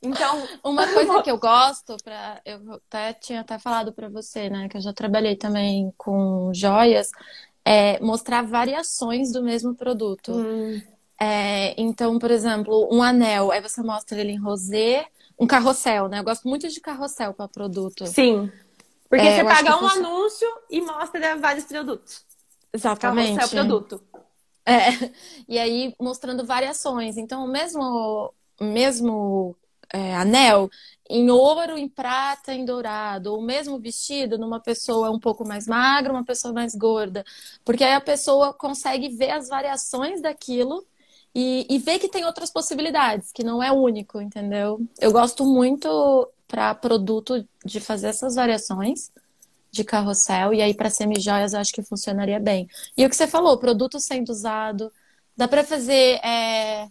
[0.02, 4.68] Então, uma coisa que eu gosto para eu até tinha até falado para você, né,
[4.68, 7.10] que eu já trabalhei também com joias,
[7.64, 10.32] é mostrar variações do mesmo produto.
[10.32, 10.82] Hum.
[11.20, 15.06] É, então, por exemplo, um anel, aí você mostra ele em rosé,
[15.38, 16.18] um carrossel, né?
[16.18, 18.04] Eu gosto muito de carrossel para produto.
[18.06, 18.50] Sim.
[19.12, 20.08] Porque é, você paga um funciona...
[20.08, 22.24] anúncio e mostra vários produtos.
[22.72, 23.34] Exatamente.
[23.34, 24.02] Carrossel produto.
[24.64, 24.88] É.
[25.46, 27.18] E aí mostrando variações.
[27.18, 29.54] Então, o mesmo mesmo
[29.92, 30.70] é, anel
[31.10, 35.66] em ouro, em prata, em dourado, ou o mesmo vestido numa pessoa um pouco mais
[35.66, 37.22] magra, uma pessoa mais gorda,
[37.66, 40.86] porque aí a pessoa consegue ver as variações daquilo
[41.34, 44.80] e, e ver que tem outras possibilidades, que não é único, entendeu?
[44.98, 49.10] Eu gosto muito para produto de fazer essas variações
[49.70, 52.68] de carrossel e aí para semi-joias eu acho que funcionaria bem.
[52.94, 54.92] E o que você falou, produto sendo usado,
[55.34, 56.88] dá para fazer é,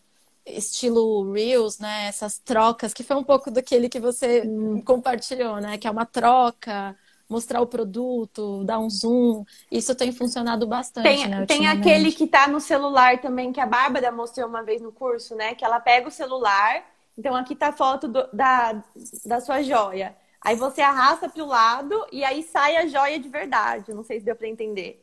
[0.47, 2.07] estilo Reels, né?
[2.07, 4.81] Essas trocas, que foi um pouco daquele que você hum.
[4.83, 5.77] compartilhou, né?
[5.77, 6.97] Que é uma troca,
[7.29, 9.45] mostrar o produto, dar um zoom.
[9.71, 11.45] Isso tem funcionado bastante, tem, né?
[11.45, 15.35] Tem aquele que tá no celular também, que a Bárbara mostrou uma vez no curso,
[15.35, 15.53] né?
[15.53, 16.83] Que ela pega o celular,
[17.21, 18.83] então aqui tá a foto do, da,
[19.23, 20.15] da sua joia.
[20.41, 23.93] Aí você arrasta para o lado e aí sai a joia de verdade.
[23.93, 24.99] Não sei se deu para entender.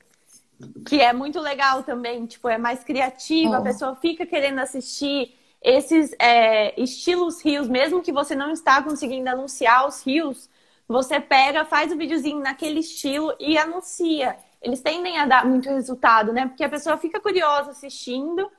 [0.85, 3.59] Que é muito legal também, tipo, é mais criativo, oh.
[3.59, 9.31] a pessoa fica querendo assistir esses é, estilos rios, mesmo que você não está conseguindo
[9.31, 10.51] anunciar os rios,
[10.89, 14.37] você pega, faz o videozinho naquele estilo e anuncia.
[14.61, 16.49] Eles tendem a dar muito resultado, né?
[16.49, 18.51] Porque a pessoa fica curiosa assistindo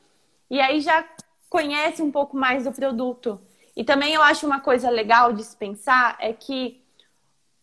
[0.50, 1.06] e aí já
[1.50, 3.42] conhece um pouco mais do produto.
[3.80, 6.84] E também eu acho uma coisa legal de se pensar é que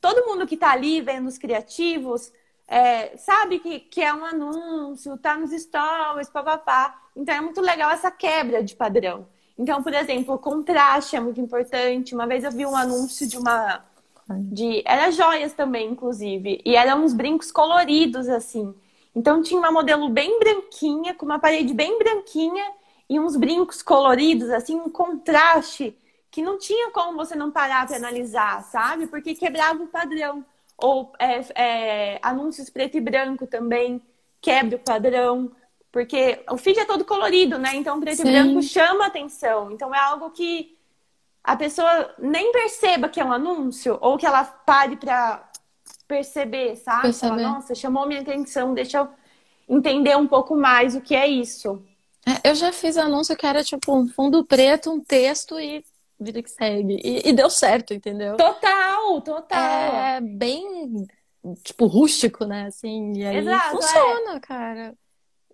[0.01, 2.33] todo mundo que está ali vendo os criativos
[2.67, 6.99] é, sabe que, que é um anúncio, tá nos stories, papapá.
[7.15, 9.27] Então é muito legal essa quebra de padrão.
[9.59, 12.15] Então, por exemplo, o contraste é muito importante.
[12.15, 13.85] Uma vez eu vi um anúncio de uma.
[14.27, 16.63] De, era joias também, inclusive.
[16.65, 18.75] E eram uns brincos coloridos, assim.
[19.15, 22.65] Então tinha uma modelo bem branquinha, com uma parede bem branquinha
[23.07, 25.95] e uns brincos coloridos, assim, um contraste
[26.37, 29.07] que não tinha como você não parar para analisar, sabe?
[29.07, 30.45] Porque quebrava o padrão
[30.77, 34.03] ou é, é, anúncios preto e branco também
[34.39, 35.51] quebra o padrão,
[35.91, 37.75] porque o feed é todo colorido, né?
[37.75, 38.29] Então preto Sim.
[38.29, 39.71] e branco chama atenção.
[39.71, 40.77] Então é algo que
[41.43, 45.43] a pessoa nem perceba que é um anúncio ou que ela pare para
[46.07, 47.01] perceber, sabe?
[47.01, 47.31] Perceber.
[47.31, 49.09] Fala, Nossa, chamou minha atenção, deixa eu
[49.67, 51.83] entender um pouco mais o que é isso.
[52.27, 55.83] É, eu já fiz anúncio que era tipo um fundo preto, um texto e
[56.19, 57.01] vida que segue.
[57.03, 58.37] E, e deu certo, entendeu?
[58.37, 59.95] Total, total.
[59.95, 61.07] É bem,
[61.63, 62.67] tipo, rústico, né?
[62.67, 64.41] Assim, e aí Exato, funciona, é.
[64.41, 64.95] cara.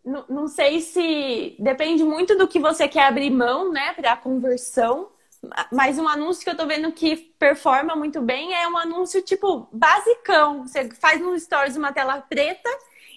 [0.05, 1.57] Não, não sei se.
[1.59, 5.11] Depende muito do que você quer abrir mão, né, pra conversão.
[5.73, 9.69] Mas um anúncio que eu tô vendo que performa muito bem é um anúncio, tipo,
[9.73, 10.67] basicão.
[10.67, 12.71] Você faz no Stories uma tela preta,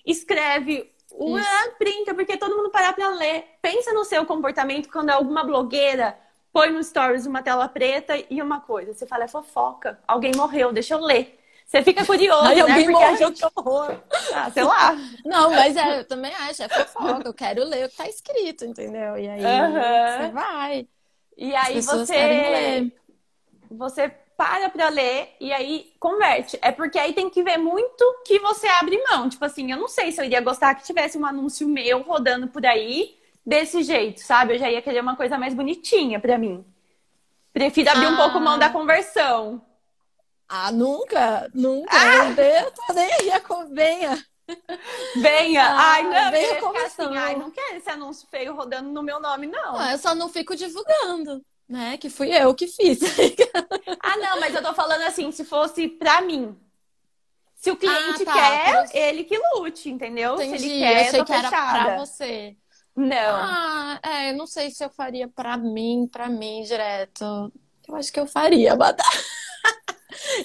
[0.04, 1.44] escreve uma
[1.78, 3.46] printa, porque todo mundo parar pra ler.
[3.62, 6.18] Pensa no seu comportamento quando alguma blogueira
[6.56, 8.94] põe no stories uma tela preta e uma coisa.
[8.94, 10.00] Você fala, é fofoca.
[10.08, 11.38] Alguém morreu, deixa eu ler.
[11.65, 12.62] Você fica curioso, né?
[12.62, 13.98] Alguém Porque morreu, que horror.
[14.34, 14.96] Ah, sei lá.
[15.26, 17.28] Não, mas é, eu também acho, é fofoca.
[17.28, 19.18] Eu quero ler o que tá escrito, entendeu?
[19.18, 20.88] E aí você vai.
[21.36, 22.89] E aí você...
[23.72, 26.58] Você para pra ler e aí converte.
[26.62, 29.28] É porque aí tem que ver muito que você abre mão.
[29.28, 32.48] Tipo assim, eu não sei se eu iria gostar que tivesse um anúncio meu rodando
[32.48, 34.56] por aí desse jeito, sabe?
[34.56, 36.66] Eu já ia querer uma coisa mais bonitinha para mim.
[37.54, 38.10] Prefiro abrir ah.
[38.10, 39.62] um pouco mão da conversão.
[40.48, 41.90] Ah, nunca, nunca.
[41.92, 42.28] Ah.
[42.90, 44.24] Eu nem ia com venha.
[45.16, 45.64] Venha!
[45.66, 47.10] Ah, Ai, não, venha conversando.
[47.10, 49.76] Assim, Ai, não quero esse anúncio feio rodando no meu nome, não.
[49.76, 51.98] Ah, eu só não fico divulgando, né?
[51.98, 53.00] Que fui eu que fiz.
[54.02, 56.56] ah, não, mas eu tô falando assim, se fosse pra mim.
[57.56, 60.36] Se o cliente ah, tá, quer, ele que lute, entendeu?
[60.36, 60.60] Entendi.
[60.60, 62.56] Se ele quer, eu sei que era pra você.
[62.96, 63.36] Não.
[63.36, 67.52] Ah, é, eu não sei se eu faria pra mim, pra mim direto.
[67.88, 69.04] Eu acho que eu faria, Badá.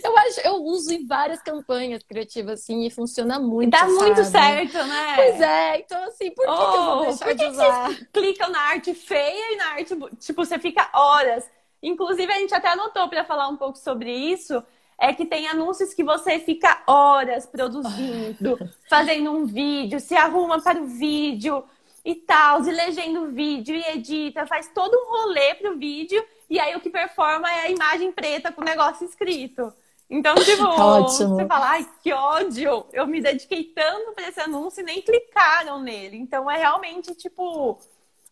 [0.03, 3.71] Eu acho, eu uso em várias campanhas criativas, assim, e funciona muito.
[3.71, 3.93] Dá sabe?
[3.93, 5.15] muito certo, né?
[5.15, 7.87] Pois é, então assim, por que, oh, que eu vou deixar por que de usar?
[7.87, 11.49] Vocês clicam na arte feia e na arte, tipo, você fica horas.
[11.83, 14.63] Inclusive, a gente até anotou para falar um pouco sobre isso.
[14.99, 18.59] É que tem anúncios que você fica horas produzindo,
[18.89, 21.65] fazendo um vídeo, se arruma para o vídeo
[22.05, 26.59] e tal, e legenda o vídeo e edita, faz todo um rolê pro vídeo e
[26.59, 29.73] aí o que performa é a imagem preta com o negócio escrito.
[30.11, 31.37] Então, tipo, Ótimo.
[31.37, 32.87] você fala, ai, que ódio!
[32.93, 36.17] Eu me dediquei tanto para esse anúncio e nem clicaram nele.
[36.17, 37.79] Então, é realmente, tipo,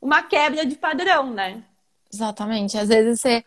[0.02, 1.62] uma quebra de padrão, né?
[2.12, 2.76] Exatamente.
[2.76, 3.44] Às vezes você,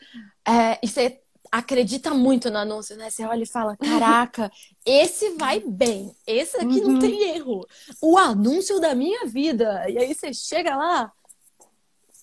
[0.48, 3.10] é, você acredita muito no anúncio, né?
[3.10, 4.52] Você olha e fala: caraca,
[4.86, 6.94] esse vai bem, esse aqui uhum.
[6.94, 7.68] não tem erro.
[8.02, 9.90] O anúncio da minha vida.
[9.90, 11.12] E aí você chega lá,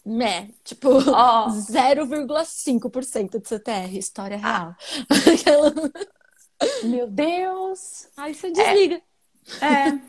[0.09, 1.51] Mé, tipo, oh.
[1.51, 4.75] 0,5% de CTR, história real.
[4.75, 4.77] Ah.
[6.83, 8.09] Meu Deus!
[8.17, 9.03] Aí você desliga.
[9.61, 10.01] É, é.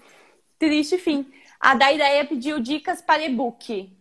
[0.57, 1.29] triste fim.
[1.59, 3.93] A da ideia pediu dicas para e-book.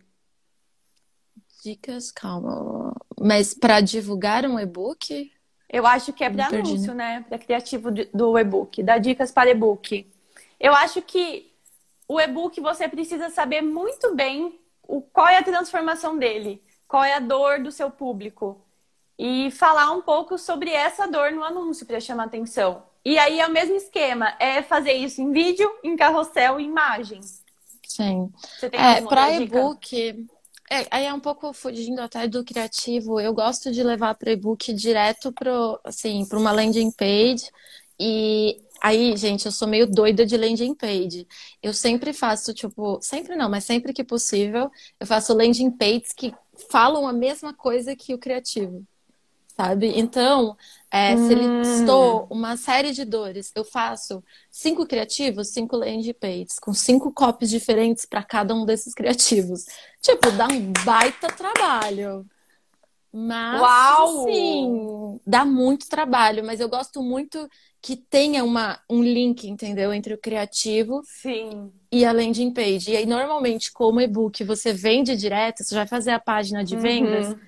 [1.63, 2.88] Dicas, calma.
[3.19, 5.31] Mas para divulgar um e-book?
[5.69, 7.25] Eu acho que é para anúncio, né?
[7.27, 8.81] Para criativo do e-book.
[8.81, 10.09] Dá dicas para e-book.
[10.59, 11.51] Eu acho que
[12.07, 17.13] o e-book você precisa saber muito bem o, qual é a transformação dele, qual é
[17.13, 18.59] a dor do seu público.
[19.17, 22.83] E falar um pouco sobre essa dor no anúncio para chamar atenção.
[23.05, 27.21] E aí é o mesmo esquema, é fazer isso em vídeo, em carrossel e imagem.
[27.85, 28.31] Sim.
[28.71, 30.27] é, para e-book,
[30.69, 33.19] é, aí é um pouco fugindo até do criativo.
[33.19, 35.51] Eu gosto de levar para e-book direto para
[35.83, 37.49] assim, uma landing page
[37.99, 41.27] e Aí, gente, eu sou meio doida de landing page.
[41.61, 46.33] Eu sempre faço, tipo, sempre não, mas sempre que possível, eu faço landing pages que
[46.69, 48.85] falam a mesma coisa que o criativo,
[49.59, 49.91] sabe?
[49.93, 50.55] Então,
[50.89, 51.27] é, hum.
[51.27, 56.73] se ele listou uma série de dores, eu faço cinco criativos, cinco landing pages, com
[56.73, 59.65] cinco copies diferentes para cada um desses criativos.
[60.01, 62.25] Tipo, dá um baita trabalho.
[63.11, 64.23] Mas, Uau!
[64.23, 67.49] sim, dá muito trabalho, mas eu gosto muito
[67.81, 69.91] que tenha uma, um link, entendeu?
[69.91, 71.69] Entre o criativo sim.
[71.91, 72.91] e a landing page.
[72.91, 77.27] E aí, normalmente, como e-book, você vende direto, você vai fazer a página de vendas.
[77.27, 77.39] Uhum.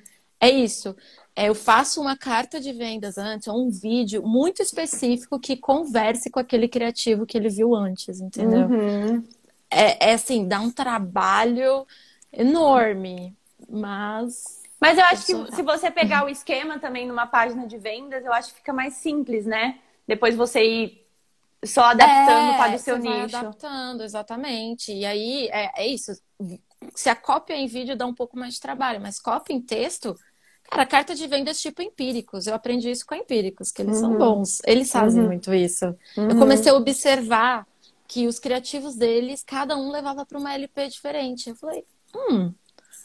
[0.42, 0.96] É isso.
[1.36, 6.30] É, eu faço uma carta de vendas antes, ou um vídeo muito específico que converse
[6.30, 8.68] com aquele criativo que ele viu antes, entendeu?
[8.68, 9.24] Uhum.
[9.70, 11.88] É, é assim, dá um trabalho
[12.34, 13.36] enorme,
[13.70, 18.26] mas mas eu acho que se você pegar o esquema também numa página de vendas,
[18.26, 19.78] eu acho que fica mais simples, né?
[20.08, 21.08] Depois você ir
[21.64, 23.28] só adaptando é, para o seu você nicho.
[23.30, 24.92] Vai adaptando, exatamente.
[24.92, 26.12] E aí é, é isso.
[26.96, 30.18] Se a cópia em vídeo dá um pouco mais de trabalho, mas cópia em texto,
[30.72, 32.48] Cara, carta de vendas tipo empíricos.
[32.48, 34.02] Eu aprendi isso com empíricos, que eles uhum.
[34.02, 34.62] são bons.
[34.66, 35.28] Eles fazem uhum.
[35.28, 35.86] muito isso.
[36.18, 36.30] Uhum.
[36.30, 37.68] Eu comecei a observar
[38.08, 41.50] que os criativos deles, cada um levava para uma LP diferente.
[41.50, 41.84] Eu falei,
[42.16, 42.54] hum,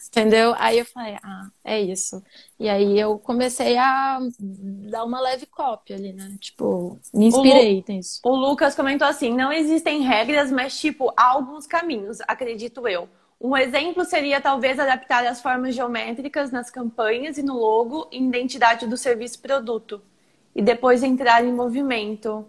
[0.08, 0.54] Entendeu?
[0.56, 2.22] Aí eu falei, ah, é isso.
[2.58, 6.36] E aí eu comecei a dar uma leve cópia ali, né?
[6.40, 8.20] Tipo, me inspirei o nisso.
[8.24, 13.08] O Lucas comentou assim: não existem regras, mas, tipo, há alguns caminhos, acredito eu.
[13.40, 18.86] Um exemplo seria talvez adaptar as formas geométricas nas campanhas e no logo e identidade
[18.86, 20.02] do serviço produto.
[20.54, 22.46] E depois entrar em movimento.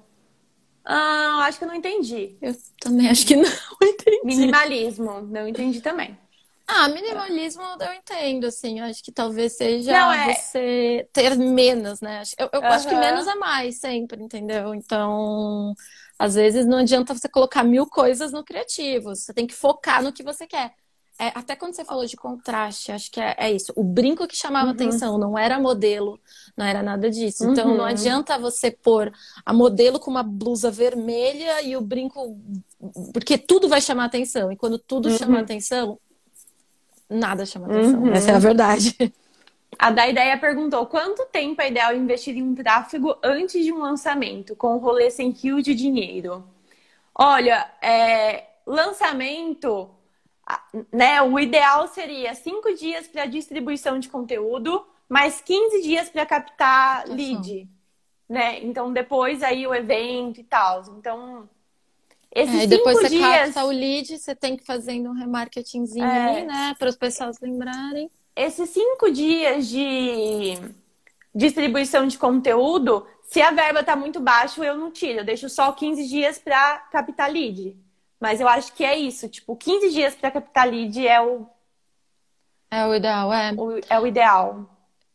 [0.86, 2.38] Ah, acho que eu não entendi.
[2.42, 3.44] Eu também acho que não
[3.84, 4.22] entendi.
[4.24, 6.18] Minimalismo, não entendi também.
[6.66, 8.82] Ah, minimalismo eu entendo, assim.
[8.82, 10.34] Acho que talvez seja não, é...
[10.34, 12.24] você ter menos, né?
[12.38, 12.68] Eu, eu uhum.
[12.68, 14.76] acho que menos é mais sempre, entendeu?
[14.76, 15.74] Então,
[16.20, 19.16] às vezes não adianta você colocar mil coisas no criativo.
[19.16, 20.74] Você tem que focar no que você quer.
[21.20, 23.74] É, até quando você falou de contraste, acho que é, é isso.
[23.76, 24.74] O brinco que chamava uhum.
[24.74, 26.20] atenção não era modelo,
[26.56, 27.44] não era nada disso.
[27.44, 27.52] Uhum.
[27.52, 27.86] Então não uhum.
[27.86, 29.12] adianta você pôr
[29.44, 32.38] a modelo com uma blusa vermelha e o brinco.
[33.12, 34.52] Porque tudo vai chamar atenção.
[34.52, 35.18] E quando tudo uhum.
[35.18, 36.00] chama atenção,
[37.10, 38.04] nada chama atenção.
[38.04, 38.14] Uhum.
[38.14, 38.96] Essa é a verdade.
[39.78, 43.80] A da ideia perguntou quanto tempo é ideal investir em um tráfego antes de um
[43.80, 46.44] lançamento, com o rolê sem rio de dinheiro.
[47.14, 49.90] Olha, é, lançamento,
[50.92, 51.22] né?
[51.22, 57.68] O ideal seria cinco dias para distribuição de conteúdo, mais 15 dias para captar lead,
[58.28, 58.64] né?
[58.64, 60.84] Então depois aí o evento e tal.
[60.98, 61.50] Então
[62.34, 63.54] esses é, depois você dias...
[63.54, 66.30] capta o lead, você tem que fazer um remarketingzinho é...
[66.30, 66.76] ali, né?
[66.78, 68.10] Para as pessoas lembrarem.
[68.38, 70.60] Esses cinco dias de
[71.34, 75.20] distribuição de conteúdo, se a verba tá muito baixa, eu não tiro.
[75.22, 77.76] Eu deixo só 15 dias para captar lead.
[78.20, 79.28] Mas eu acho que é isso.
[79.28, 81.48] Tipo, 15 dias para captar lead é o.
[82.70, 83.54] É o ideal, é.
[83.54, 84.70] O, é o ideal.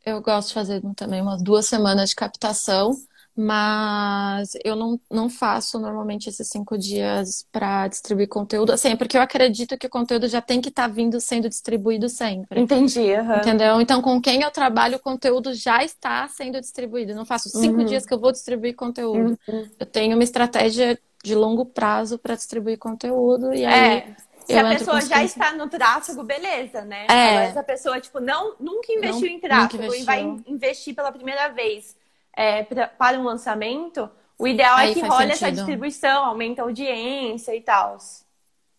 [0.05, 2.93] Eu gosto de fazer também umas duas semanas de captação
[3.35, 8.73] Mas eu não, não faço normalmente esses cinco dias para distribuir conteúdo.
[8.73, 12.11] Assim, porque eu acredito que o conteúdo já tem que estar tá vindo sendo distribuído
[12.11, 12.61] sempre.
[12.61, 13.01] Entendi.
[13.01, 13.37] Uhum.
[13.37, 13.81] Entendeu?
[13.81, 17.13] Então, com quem eu trabalho, o conteúdo já está sendo distribuído.
[17.13, 17.87] Eu não faço cinco uhum.
[17.87, 19.39] dias que eu vou distribuir conteúdo.
[19.49, 19.69] Uhum.
[19.81, 23.99] Eu tenho uma estratégia de longo prazo para distribuir conteúdo e aí.
[23.99, 24.17] É.
[24.45, 27.07] Se a pessoa já está no tráfego, beleza, né?
[27.09, 27.29] É.
[27.31, 31.13] Agora, se a pessoa, tipo, não, nunca investiu não, em tráfego e vai investir pela
[31.13, 31.97] primeira vez
[32.37, 35.33] é, pra, para um lançamento, o ideal é aí é que role sentido.
[35.33, 37.99] essa distribuição, aumenta a audiência e tal.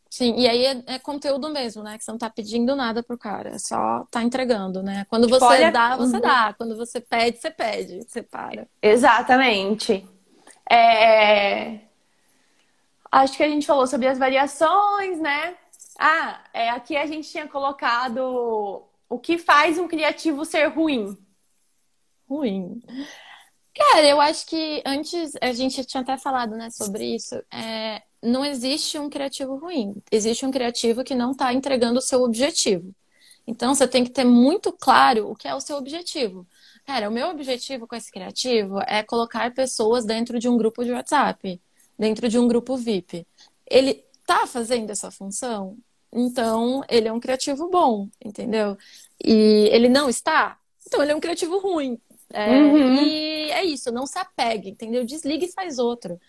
[0.10, 1.98] Sim, e aí é, é, conteúdo mesmo, né?
[1.98, 5.08] Que você não tá pedindo nada pro cara, é só tá entregando, né?
[5.10, 5.72] Quando você Olha...
[5.72, 6.22] dá, você uhum.
[6.22, 6.54] dá.
[6.54, 8.68] Quando você pede, você pede, você para.
[8.80, 10.08] Exatamente.
[10.70, 11.80] É...
[13.12, 15.56] Acho que a gente falou sobre as variações, né?
[16.00, 21.18] Ah, é, aqui a gente tinha colocado o que faz um criativo ser ruim.
[22.28, 22.84] Ruim.
[23.76, 27.36] Cara, eu acho que antes a gente tinha até falado, né, sobre isso.
[27.52, 29.96] É, não existe um criativo ruim.
[30.12, 32.94] Existe um criativo que não está entregando o seu objetivo.
[33.46, 36.48] Então você tem que ter muito claro o que é o seu objetivo.
[36.86, 40.92] Cara, o meu objetivo com esse criativo é colocar pessoas dentro de um grupo de
[40.92, 41.60] WhatsApp
[41.98, 43.26] dentro de um grupo VIP.
[43.70, 45.78] Ele tá fazendo essa função?
[46.12, 48.78] Então, ele é um criativo bom, entendeu?
[49.24, 50.58] E ele não está?
[50.86, 52.00] Então, ele é um criativo ruim.
[52.34, 52.96] É, uhum.
[52.96, 55.06] E é isso, não se apegue, entendeu?
[55.06, 56.20] Desligue e faz outro.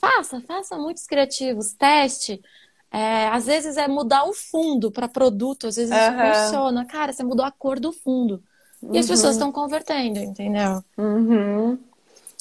[0.00, 2.42] Faça, faça muitos criativos, teste.
[2.90, 6.30] É, às vezes é mudar o fundo para produto, às vezes uhum.
[6.30, 6.84] isso funciona.
[6.84, 8.42] Cara, você mudou a cor do fundo.
[8.82, 8.98] E uhum.
[8.98, 10.82] as pessoas estão convertendo, entendeu?
[10.98, 11.78] Uhum.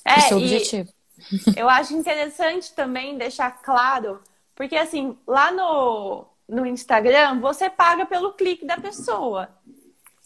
[0.04, 0.90] É, Esse é o objetivo.
[1.56, 4.20] Eu acho interessante também deixar claro,
[4.56, 9.50] porque assim, lá no, no Instagram, você paga pelo clique da pessoa.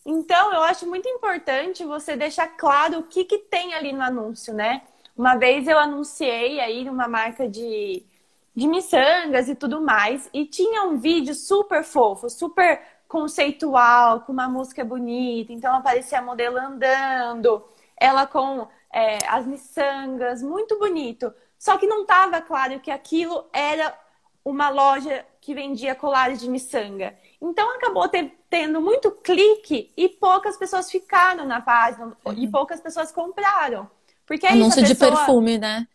[0.06, 4.54] Então, eu acho muito importante você deixar claro o que, que tem ali no anúncio,
[4.54, 4.82] né?
[5.16, 8.04] Uma vez eu anunciei aí uma marca de,
[8.56, 14.48] de miçangas e tudo mais, e tinha um vídeo super fofo, super conceitual, com uma
[14.48, 15.52] música bonita.
[15.52, 17.64] Então, aparecia a modelo andando,
[17.98, 21.34] ela com é, as miçangas, muito bonito.
[21.58, 23.94] Só que não estava claro que aquilo era
[24.46, 27.18] uma loja que vendia colares de miçanga.
[27.42, 32.34] Então acabou ter, tendo muito clique e poucas pessoas ficaram na página uhum.
[32.34, 33.90] e poucas pessoas compraram.
[34.26, 35.12] Porque é Anúncio isso, pessoa...
[35.12, 35.88] de perfume, né?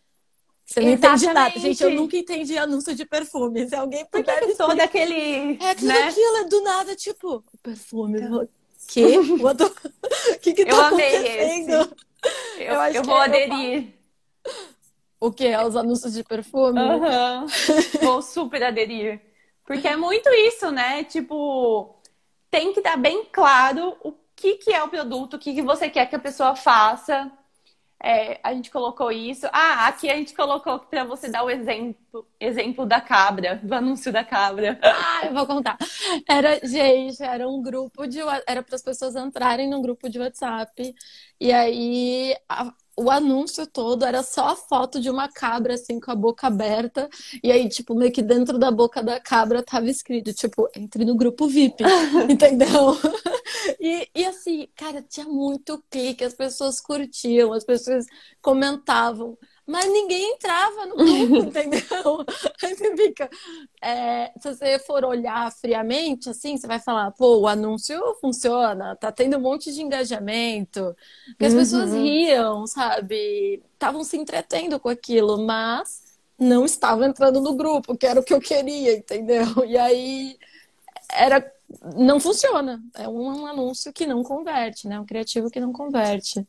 [0.64, 1.24] Você não Exatamente.
[1.24, 1.59] entende nada.
[1.61, 3.68] Gente, eu nunca entendi anúncio de perfume.
[3.68, 5.59] Se alguém puder Porque todo aquele...
[5.62, 6.03] É aquilo, né?
[6.05, 8.20] aquilo é do nada, tipo, perfume.
[8.20, 8.49] Então...
[8.86, 9.18] Que?
[9.18, 9.38] O
[10.40, 11.72] que que tá eu acontecendo?
[11.72, 12.62] Esse.
[12.62, 13.95] Eu, eu, eu vou aderir.
[15.18, 15.53] O que?
[15.53, 16.78] Aos anúncios de perfume?
[16.78, 17.47] Uhum.
[18.03, 19.20] vou super aderir.
[19.64, 21.04] Porque é muito isso, né?
[21.04, 21.94] Tipo,
[22.50, 25.88] tem que dar bem claro o que, que é o produto, o que, que você
[25.88, 27.30] quer que a pessoa faça.
[28.02, 29.46] É, a gente colocou isso.
[29.50, 34.12] Ah, aqui a gente colocou para você dar o exemplo, exemplo da cabra, do anúncio
[34.12, 34.78] da cabra.
[34.82, 35.78] Ah, eu vou contar.
[36.28, 38.18] Era, gente, era um grupo de.
[38.46, 40.94] Era para as pessoas entrarem num grupo de WhatsApp.
[41.40, 46.11] E aí a, o anúncio todo era só a foto de uma cabra, assim, com
[46.11, 47.09] a boca aberta.
[47.42, 51.16] E aí, tipo, meio que dentro da boca da cabra tava escrito, tipo, entre no
[51.16, 51.82] grupo VIP,
[52.28, 52.97] entendeu?
[53.80, 58.07] E, e assim, cara, tinha muito clique, as pessoas curtiam, as pessoas
[58.40, 59.36] comentavam
[59.66, 62.24] mas ninguém entrava no grupo, entendeu?
[62.62, 63.30] Aí você fica.
[63.82, 69.10] É, se você for olhar friamente, assim, você vai falar, pô, o anúncio funciona, tá
[69.10, 70.94] tendo um monte de engajamento,
[71.38, 71.58] que as uhum.
[71.58, 73.62] pessoas riam, sabe?
[73.72, 78.34] Estavam se entretendo com aquilo, mas não estavam entrando no grupo, que era o que
[78.34, 79.46] eu queria, entendeu?
[79.66, 80.38] E aí
[81.10, 81.52] era.
[81.96, 82.82] Não funciona.
[82.94, 85.00] É um anúncio que não converte, né?
[85.00, 86.46] Um criativo que não converte.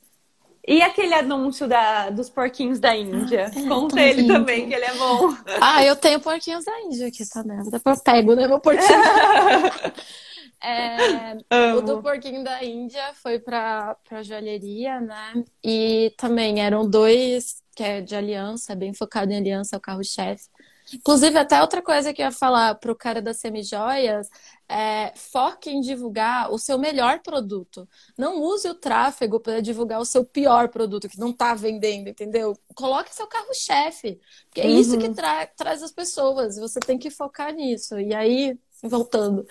[0.67, 3.51] E aquele anúncio da, dos porquinhos da Índia?
[3.55, 4.33] É, Conta ele lindo.
[4.33, 5.35] também, que ele é bom.
[5.61, 7.61] Ah, eu tenho porquinhos da Índia aqui, tá né?
[7.69, 8.87] Depois eu pego, né, meu porquinho.
[10.61, 11.37] é,
[11.75, 15.43] o do porquinho da Índia foi pra, pra joalheria, né?
[15.63, 20.45] E também eram dois, que é de aliança, bem focado em aliança, é o carro-chefe.
[20.93, 24.29] Inclusive, até outra coisa que eu ia falar pro cara das semijoias
[24.67, 27.87] é, foque em divulgar o seu melhor produto.
[28.17, 32.57] Não use o tráfego para divulgar o seu pior produto que não está vendendo, entendeu?
[32.73, 34.19] Coloque seu carro-chefe,
[34.51, 34.79] que é uhum.
[34.79, 35.13] isso que uhum.
[35.13, 36.57] tra traz as pessoas.
[36.57, 37.99] Você tem que focar nisso.
[37.99, 39.45] E aí, voltando,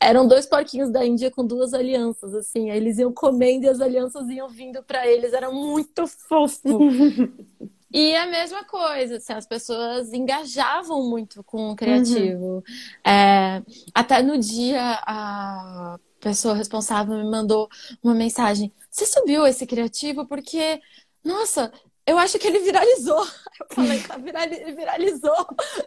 [0.00, 2.70] eram dois porquinhos da Índia com duas alianças, assim.
[2.70, 5.32] Aí eles iam comendo e as alianças iam vindo para eles.
[5.32, 6.78] Era muito fofo.
[7.92, 12.56] E a mesma coisa, assim, as pessoas engajavam muito com o criativo.
[12.56, 12.62] Uhum.
[13.04, 13.62] É,
[13.94, 17.68] até no dia a pessoa responsável me mandou
[18.02, 20.80] uma mensagem: Você subiu esse criativo porque,
[21.24, 21.72] nossa,
[22.06, 23.22] Eu acho que ele viralizou.
[23.60, 25.46] Eu falei, tá virali- viralizou,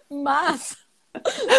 [0.10, 0.76] mas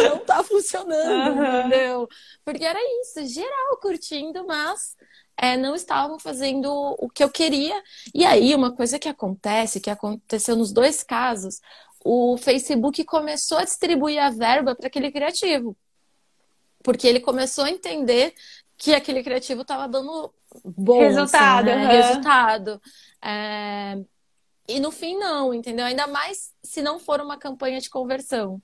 [0.02, 1.60] não tá funcionando, Aham.
[1.60, 2.08] entendeu?
[2.44, 4.96] Porque era isso, geral curtindo, mas
[5.36, 7.80] é, não estavam fazendo o que eu queria.
[8.14, 11.60] E aí, uma coisa que acontece, que aconteceu nos dois casos,
[12.04, 15.76] o Facebook começou a distribuir a verba para aquele criativo.
[16.82, 18.34] Porque ele começou a entender
[18.76, 20.32] que aquele criativo estava dando
[20.64, 21.84] bom Resultado, assim, né?
[21.86, 22.02] aham.
[22.02, 22.82] resultado.
[23.22, 23.98] É,
[24.68, 25.86] E no fim, não, entendeu?
[25.86, 28.62] Ainda mais se não for uma campanha de conversão.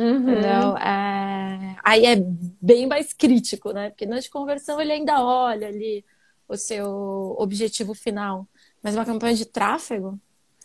[0.00, 0.76] Uhum.
[0.78, 2.16] É, Aí é
[2.60, 3.90] bem mais crítico, né?
[3.90, 6.04] Porque na de conversão ele ainda olha ali
[6.48, 8.48] o seu objetivo final.
[8.82, 10.18] Mas uma campanha de tráfego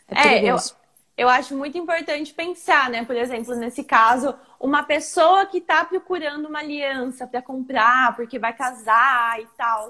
[0.09, 0.57] é É, eu,
[1.17, 3.05] eu acho muito importante pensar, né?
[3.05, 8.53] Por exemplo, nesse caso, uma pessoa que está procurando uma aliança para comprar, porque vai
[8.55, 9.89] casar e tal,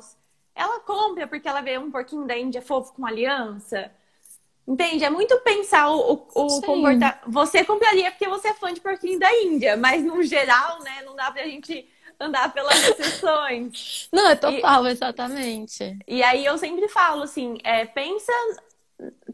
[0.56, 3.92] ela compra porque ela vê um porquinho da Índia fofo com aliança.
[4.68, 5.04] Entende?
[5.04, 6.62] É muito pensar o, o, o Sim.
[6.62, 7.22] comportar.
[7.28, 11.16] Você compraria porque você é fã de porquinho da Índia, mas no geral, né, não
[11.16, 11.88] dá pra gente
[12.20, 14.10] andar pelas exceções.
[14.12, 15.98] Não, é total, exatamente.
[16.08, 18.32] E aí eu sempre falo assim, é, pensa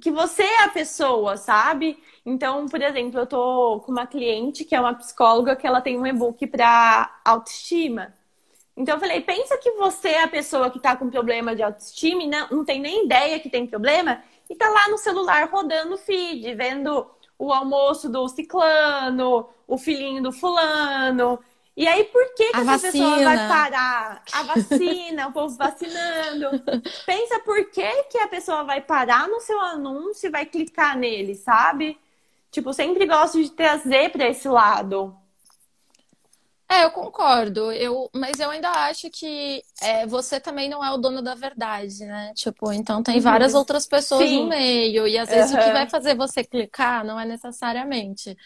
[0.01, 1.97] que você é a pessoa, sabe?
[2.25, 5.97] Então, por exemplo, eu tô com uma cliente que é uma psicóloga que ela tem
[5.97, 8.13] um e-book para autoestima.
[8.75, 12.23] Então eu falei, pensa que você é a pessoa que tá com problema de autoestima
[12.23, 15.95] e não, não tem nem ideia que tem problema e tá lá no celular rodando
[15.95, 21.39] o feed, vendo o almoço do ciclano, o filhinho do fulano.
[21.75, 23.47] E aí, por que, que A essa pessoa vai vacina.
[23.47, 24.27] parar?
[24.31, 26.47] A vacina, o povo vacinando.
[27.05, 31.35] Pensa por que, que a pessoa vai parar no seu anúncio e vai clicar nele,
[31.35, 31.99] sabe?
[32.51, 35.17] Tipo, sempre gosto de trazer para esse lado.
[36.71, 37.69] É, eu concordo.
[37.71, 42.05] Eu, mas eu ainda acho que é, você também não é o dono da verdade,
[42.05, 42.31] né?
[42.33, 44.43] Tipo, então tem várias outras pessoas Sim.
[44.43, 45.05] no meio.
[45.05, 48.37] E às vezes o que vai fazer você clicar não é necessariamente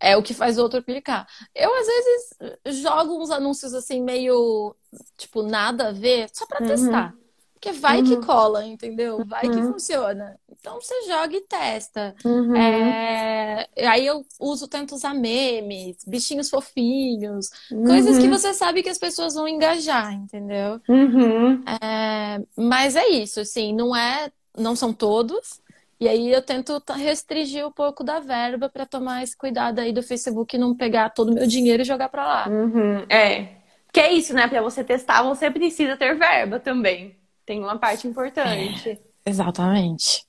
[0.00, 1.26] é o que faz o outro clicar.
[1.54, 4.74] Eu, às vezes, jogo uns anúncios assim, meio,
[5.16, 6.66] tipo, nada a ver, só pra Uhum.
[6.68, 7.14] testar.
[7.54, 8.20] Porque vai que Uhum.
[8.26, 9.24] cola, entendeu?
[9.26, 9.72] Vai que Uhum.
[9.72, 10.38] funciona.
[10.60, 12.14] Então você joga e testa.
[12.24, 12.56] Uhum.
[12.56, 17.48] É, Aí eu uso tanto usar memes, bichinhos fofinhos,
[17.86, 20.80] coisas que você sabe que as pessoas vão engajar, entendeu?
[20.88, 21.62] Uhum.
[21.64, 25.60] É, Mas é isso, assim, não é, não são todos.
[26.00, 30.02] E aí eu tento restringir um pouco da verba para tomar esse cuidado aí do
[30.02, 32.48] Facebook não pegar todo o meu dinheiro e jogar para lá.
[32.48, 33.04] Uhum.
[33.08, 33.56] É.
[33.92, 34.46] Que é isso, né?
[34.46, 37.16] Pra você testar, você precisa ter verba também.
[37.44, 39.00] Tem uma parte importante.
[39.26, 40.27] Exatamente.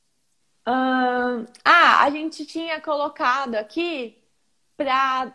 [0.65, 4.17] Ah, a gente tinha colocado aqui
[4.77, 5.33] para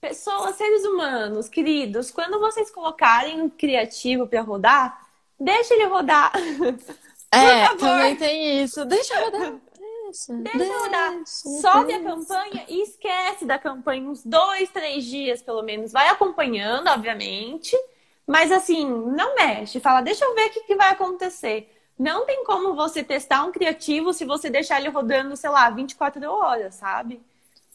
[0.00, 5.06] pessoas, seres humanos, queridos, quando vocês colocarem um criativo para rodar,
[5.38, 6.32] deixa ele rodar.
[7.36, 8.84] É, também tem isso.
[8.84, 9.54] Deixa rodar.
[10.06, 11.10] Deixa, Deixa rodar.
[11.16, 11.26] deixa,
[11.60, 12.02] Sobe a deixa.
[12.04, 15.90] campanha e esquece da campanha uns dois, três dias, pelo menos.
[15.90, 17.76] Vai acompanhando, obviamente.
[18.24, 19.80] Mas assim, não mexe.
[19.80, 21.68] Fala, deixa eu ver o que, que vai acontecer.
[21.98, 26.28] Não tem como você testar um criativo se você deixar ele rodando, sei lá, 24
[26.30, 27.20] horas, sabe?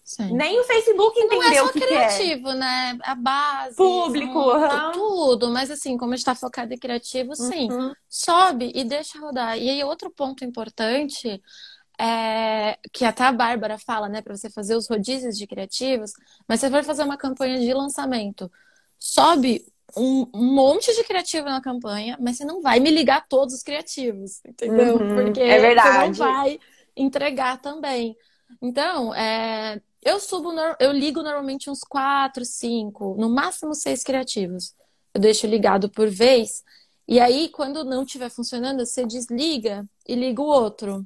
[0.04, 0.36] Sim.
[0.36, 1.88] Nem o Facebook Não é entendeu só o que, que é.
[1.88, 2.98] criativo, né?
[3.04, 4.92] A base, Público, são- aham.
[4.92, 5.50] tudo.
[5.52, 7.72] Mas assim, como a gente tá focado em criativo, sim.
[7.72, 7.94] Uhum.
[8.10, 9.58] Sobe e deixa rodar.
[9.58, 11.42] E aí, outro ponto importante
[12.00, 16.12] é que até a Bárbara fala, né, para você fazer os rodízios de criativos,
[16.48, 18.52] mas você vai fazer uma campanha de lançamento.
[18.98, 19.66] Sobe
[19.96, 24.42] um, monte de criativo na campanha, mas você não vai me ligar todos os criativos,
[24.46, 24.98] entendeu?
[24.98, 26.16] Uhum, Porque é verdade.
[26.16, 26.60] você não vai
[26.96, 28.16] entregar também.
[28.62, 34.74] Então, é, eu subo, eu ligo normalmente uns quatro, cinco, no máximo seis criativos.
[35.14, 36.64] Eu deixo ligado por vez.
[37.08, 41.06] E aí, quando não estiver funcionando, você desliga e liga o outro.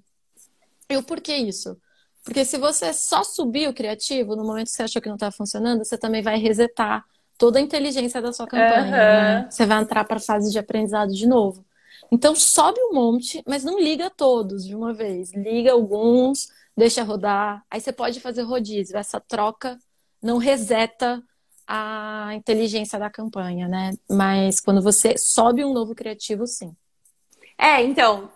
[0.90, 1.78] E o porquê isso?
[2.24, 5.32] Porque se você só subir o criativo no momento que você achou que não estava
[5.32, 7.06] funcionando, você também vai resetar
[7.38, 8.92] toda a inteligência da sua campanha.
[8.92, 9.40] né?
[9.40, 9.52] Aham.
[9.52, 11.66] Você vai entrar para a fase de aprendizado de novo.
[12.12, 15.34] Então, sobe um monte, mas não liga todos de uma vez.
[15.34, 17.64] Liga alguns, deixa rodar.
[17.70, 18.98] Aí você pode fazer rodízio.
[18.98, 19.78] Essa troca
[20.22, 21.22] não reseta
[21.68, 23.94] a inteligência da campanha, né?
[24.10, 26.76] Mas quando você sobe um novo criativo, sim.
[27.58, 28.30] É, então,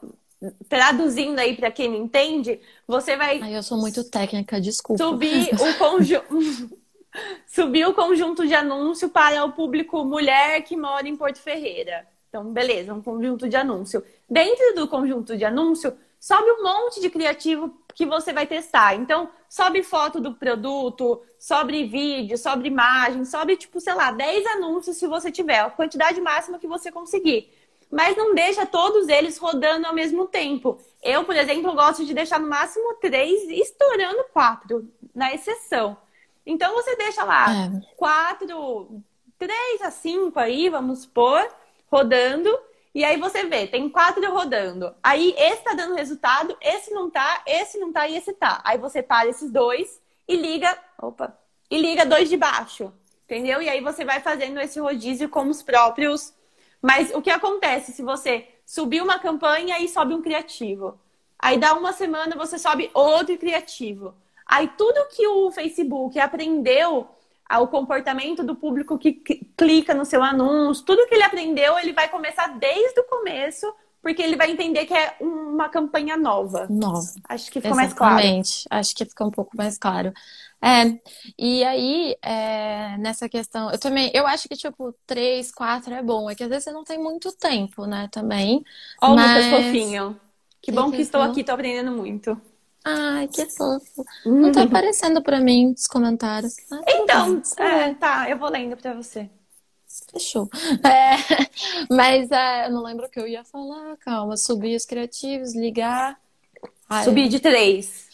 [0.69, 5.03] traduzindo aí para quem não entende, você vai Ai, eu sou muito técnica, desculpa.
[5.03, 6.77] subir o conjunto.
[7.45, 12.07] Subir o conjunto de anúncio para o público mulher que mora em Porto Ferreira.
[12.29, 14.03] Então, beleza, um conjunto de anúncio.
[14.29, 18.95] Dentro do conjunto de anúncio, sobe um monte de criativo que você vai testar.
[18.95, 24.97] Então, sobe foto do produto, sobe vídeo, sobe imagem, sobe, tipo, sei lá, 10 anúncios
[24.97, 27.51] se você tiver, a quantidade máxima que você conseguir.
[27.89, 30.77] Mas não deixa todos eles rodando ao mesmo tempo.
[31.01, 35.97] Eu, por exemplo, gosto de deixar no máximo três, estourando quatro, na exceção.
[36.47, 37.81] Então você deixa lá é.
[37.97, 39.03] quatro,
[39.37, 41.45] três a cinco aí, vamos supor,
[41.91, 42.49] rodando.
[42.95, 44.95] E aí você vê, tem quatro rodando.
[45.03, 48.61] Aí esse tá dando resultado, esse não tá, esse não tá e esse tá.
[48.63, 51.37] Aí você para esses dois e liga, opa,
[51.69, 52.93] e liga dois de baixo.
[53.25, 53.61] Entendeu?
[53.61, 56.33] E aí você vai fazendo esse rodízio com os próprios.
[56.81, 60.97] Mas o que acontece se você subir uma campanha e sobe um criativo?
[61.37, 64.15] Aí dá uma semana você sobe outro criativo.
[64.47, 67.07] Aí tudo que o Facebook aprendeu
[67.55, 69.13] o comportamento do público que
[69.55, 73.65] clica no seu anúncio, tudo que ele aprendeu, ele vai começar desde o começo,
[74.01, 76.67] porque ele vai entender que é uma campanha nova.
[76.69, 77.07] Nova.
[77.27, 78.19] Acho que ficou mais claro.
[78.19, 78.65] Exatamente.
[78.69, 80.13] Acho que fica um pouco mais claro.
[80.61, 80.99] É,
[81.37, 86.29] e aí, é, nessa questão, eu também, eu acho que, tipo, três, quatro é bom.
[86.29, 88.63] É que às vezes você não tem muito tempo, né, também.
[89.01, 89.45] Ó, mas...
[89.45, 90.19] Lucas fofinho.
[90.61, 92.39] Que, bom que, que estou aqui, tô aprendendo muito.
[92.89, 94.05] Ai, que fofo.
[94.25, 96.55] Não tá aparecendo pra mim os comentários.
[96.71, 99.29] Ah, então, é, tá, eu vou lendo pra você.
[100.11, 100.49] Fechou.
[100.85, 101.17] É,
[101.93, 103.97] mas é, eu não lembro o que eu ia falar.
[103.97, 106.17] Calma, subir os criativos, ligar.
[106.89, 108.07] Ai, subir de três.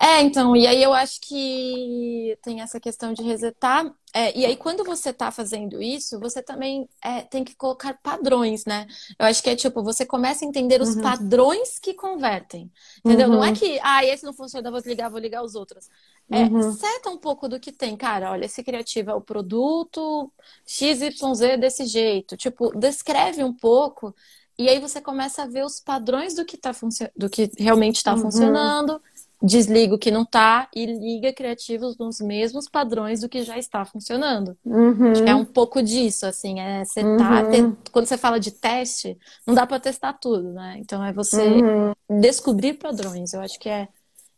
[0.00, 3.92] É, então, e aí eu acho que tem essa questão de resetar.
[4.12, 8.64] É, e aí, quando você tá fazendo isso, você também é, tem que colocar padrões,
[8.64, 8.86] né?
[9.18, 11.02] Eu acho que é tipo, você começa a entender os uhum.
[11.02, 12.70] padrões que convertem.
[13.04, 13.28] Entendeu?
[13.28, 13.34] Uhum.
[13.36, 13.54] Não é uhum.
[13.54, 15.88] que, ah, esse não funciona, vou desligar, vou ligar os outros.
[16.28, 16.72] É, uhum.
[16.72, 17.96] seta um pouco do que tem.
[17.96, 20.32] Cara, olha, esse criativo é o produto
[20.66, 22.36] XYZ desse jeito.
[22.36, 24.14] Tipo, descreve um pouco.
[24.58, 26.72] E aí você começa a ver os padrões do que, tá
[27.16, 28.22] do que realmente está uhum.
[28.22, 29.00] funcionando
[29.42, 33.84] desliga o que não está e liga criativos nos mesmos padrões do que já está
[33.84, 34.56] funcionando.
[34.64, 35.12] Uhum.
[35.26, 37.76] É um pouco disso, assim, é você tá, uhum.
[37.90, 39.16] quando você fala de teste,
[39.46, 40.76] não dá para testar tudo, né?
[40.78, 42.20] Então é você uhum.
[42.20, 43.32] descobrir padrões.
[43.32, 43.88] Eu acho que é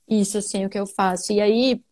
[0.09, 1.33] isso, assim, o que eu faço.
[1.33, 1.83] E aí,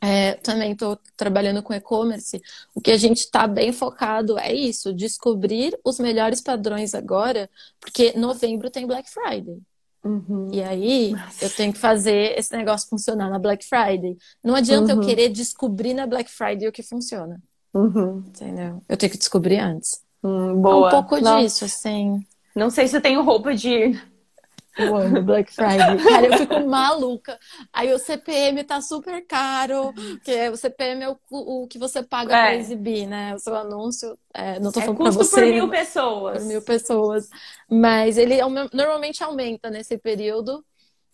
[0.00, 2.40] é, também estou trabalhando com e-commerce.
[2.74, 8.16] O que a gente está bem focado é isso: descobrir os melhores padrões agora, porque
[8.16, 9.60] novembro tem Black Friday.
[10.02, 10.48] Uhum.
[10.52, 11.44] E aí Nossa.
[11.44, 14.16] eu tenho que fazer esse negócio funcionar na Black Friday.
[14.42, 15.02] Não adianta uhum.
[15.02, 17.40] eu querer descobrir na Black Friday o que funciona.
[17.74, 18.24] Uhum.
[18.26, 18.82] Entendeu?
[18.88, 20.00] Eu tenho que descobrir antes.
[20.22, 20.88] Hum, boa.
[20.88, 21.42] um pouco Nossa.
[21.42, 22.24] disso, assim.
[22.54, 23.98] Não sei se eu tenho roupa de
[24.76, 25.98] eu amo Black Friday.
[26.02, 27.38] Cara, eu fico maluca.
[27.72, 32.34] Aí o CPM tá super caro, porque o CPM é o, o que você paga
[32.34, 32.42] é.
[32.42, 33.34] pra exibir, né?
[33.34, 34.18] O seu anúncio.
[34.32, 35.40] É, não tô é falando custo pra você.
[35.40, 36.38] por mil pessoas.
[36.38, 37.28] Por mil pessoas.
[37.68, 38.36] Mas ele
[38.72, 40.64] normalmente aumenta nesse período,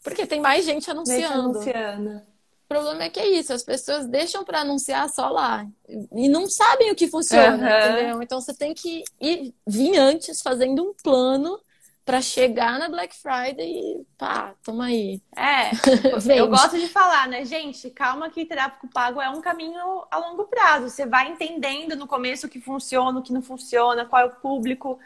[0.02, 1.62] porque tem mais gente anunciando.
[1.62, 2.36] Gente anunciando.
[2.66, 5.64] O problema é que é isso, as pessoas deixam para anunciar só lá
[6.12, 7.92] e não sabem o que funciona, uhum.
[7.92, 8.22] entendeu?
[8.22, 11.60] Então você tem que ir, vir antes fazendo um plano
[12.06, 15.20] para chegar na Black Friday e pá, toma aí.
[15.36, 15.72] É,
[16.38, 17.90] eu gosto de falar, né, gente?
[17.90, 20.88] Calma que tráfico pago é um caminho a longo prazo.
[20.88, 24.36] Você vai entendendo no começo o que funciona, o que não funciona, qual é o
[24.36, 25.00] público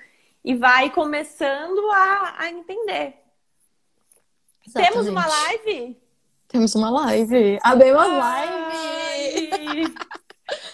[0.45, 3.15] e vai começando a, a entender.
[4.67, 4.93] Exatamente.
[4.93, 5.97] Temos uma live?
[6.49, 7.59] Temos uma live.
[7.63, 9.95] Abemos live!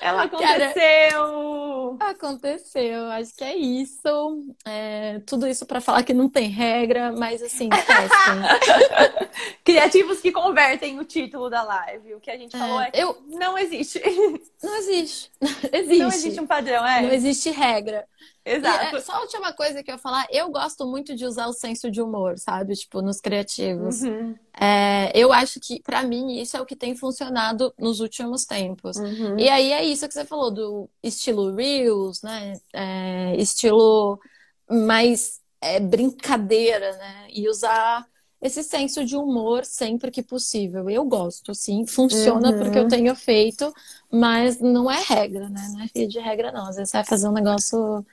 [0.01, 1.97] Ela aconteceu!
[1.99, 4.55] Cara, aconteceu, acho que é isso.
[4.65, 9.31] É, tudo isso para falar que não tem regra, mas assim, testem.
[9.65, 12.15] Criativos que convertem o título da live.
[12.15, 13.17] O que a gente falou é, é que eu...
[13.29, 14.01] não existe.
[14.63, 15.31] Não existe.
[15.73, 15.99] existe.
[15.99, 17.03] Não existe um padrão, é?
[17.03, 18.07] Não existe regra.
[18.47, 18.95] Exato.
[18.95, 21.49] E, é, só a última coisa que eu ia falar, eu gosto muito de usar
[21.49, 22.75] o senso de humor, sabe?
[22.75, 24.03] Tipo, nos criativos.
[24.03, 24.37] Uhum.
[24.59, 28.97] É, eu acho que, para mim, isso é o que tem funcionado nos últimos tempos.
[28.97, 29.37] Uhum.
[29.37, 32.53] E aí é isso que você falou, do estilo Reels, né?
[32.73, 34.21] É, estilo
[34.71, 37.27] mais é, brincadeira, né?
[37.31, 38.07] E usar
[38.41, 40.89] esse senso de humor sempre que possível.
[40.89, 42.59] Eu gosto, sim, funciona uhum.
[42.59, 43.75] porque eu tenho feito,
[44.09, 45.69] mas não é regra, né?
[45.73, 46.69] Não é filho de regra, não.
[46.69, 48.07] Às vezes você vai fazer um negócio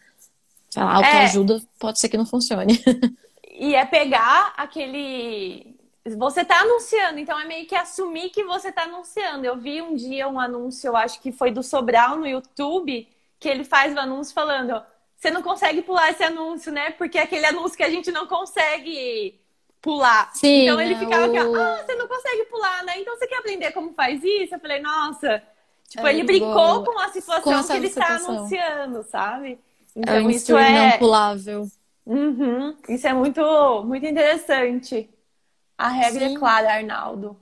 [0.74, 1.62] sei lá, autoajuda, é.
[1.78, 2.84] pode ser que não funcione.
[3.56, 5.78] E é pegar aquele.
[6.18, 9.46] Você tá anunciando, então é meio que assumir que você tá anunciando.
[9.46, 13.08] Eu vi um dia um anúncio, eu acho que foi do Sobral no YouTube,
[13.40, 14.84] que ele faz o anúncio falando:
[15.16, 16.90] você não consegue pular esse anúncio, né?
[16.90, 19.40] Porque é aquele anúncio que a gente não consegue
[19.80, 20.32] pular.
[20.34, 23.00] Sim, então ele ficava aqui, ah, você não consegue pular, né?
[23.00, 24.56] Então você quer aprender como faz isso?
[24.56, 25.44] Eu falei, nossa.
[25.88, 29.60] Tipo, é ele brincou com a situação com que ele está anunciando, sabe?
[29.96, 31.68] Então, é um isso é pulável.
[32.06, 32.76] Uhum.
[32.89, 33.41] Isso é muito,
[33.86, 35.10] muito interessante.
[35.78, 36.36] A regra é Sim.
[36.36, 37.38] é clara, Arnaldo.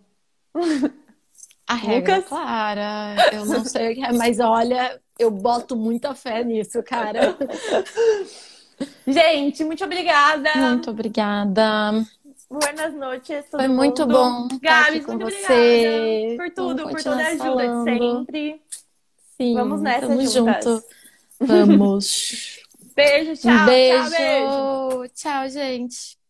[1.68, 2.26] A regra Lucas?
[2.26, 3.16] é clara.
[3.32, 7.38] Eu não sei o que é, mas olha, eu boto muita fé nisso, cara.
[9.08, 10.50] Gente, muito obrigada.
[10.56, 12.06] Muito obrigada.
[12.50, 13.78] Buenas noches, todo Foi mundo.
[13.78, 16.34] muito bom Gabi, com muito você.
[16.34, 17.84] obrigada por tudo, Vamos por toda a ajuda de falando.
[17.86, 18.62] sempre.
[19.38, 20.34] Sim, Vamos nessa juntas.
[20.66, 20.84] junto.
[21.42, 22.60] Vamos.
[22.96, 24.10] Beijo, tchau, um beijo.
[24.10, 25.14] tchau, beijo.
[25.16, 26.21] Tchau, gente.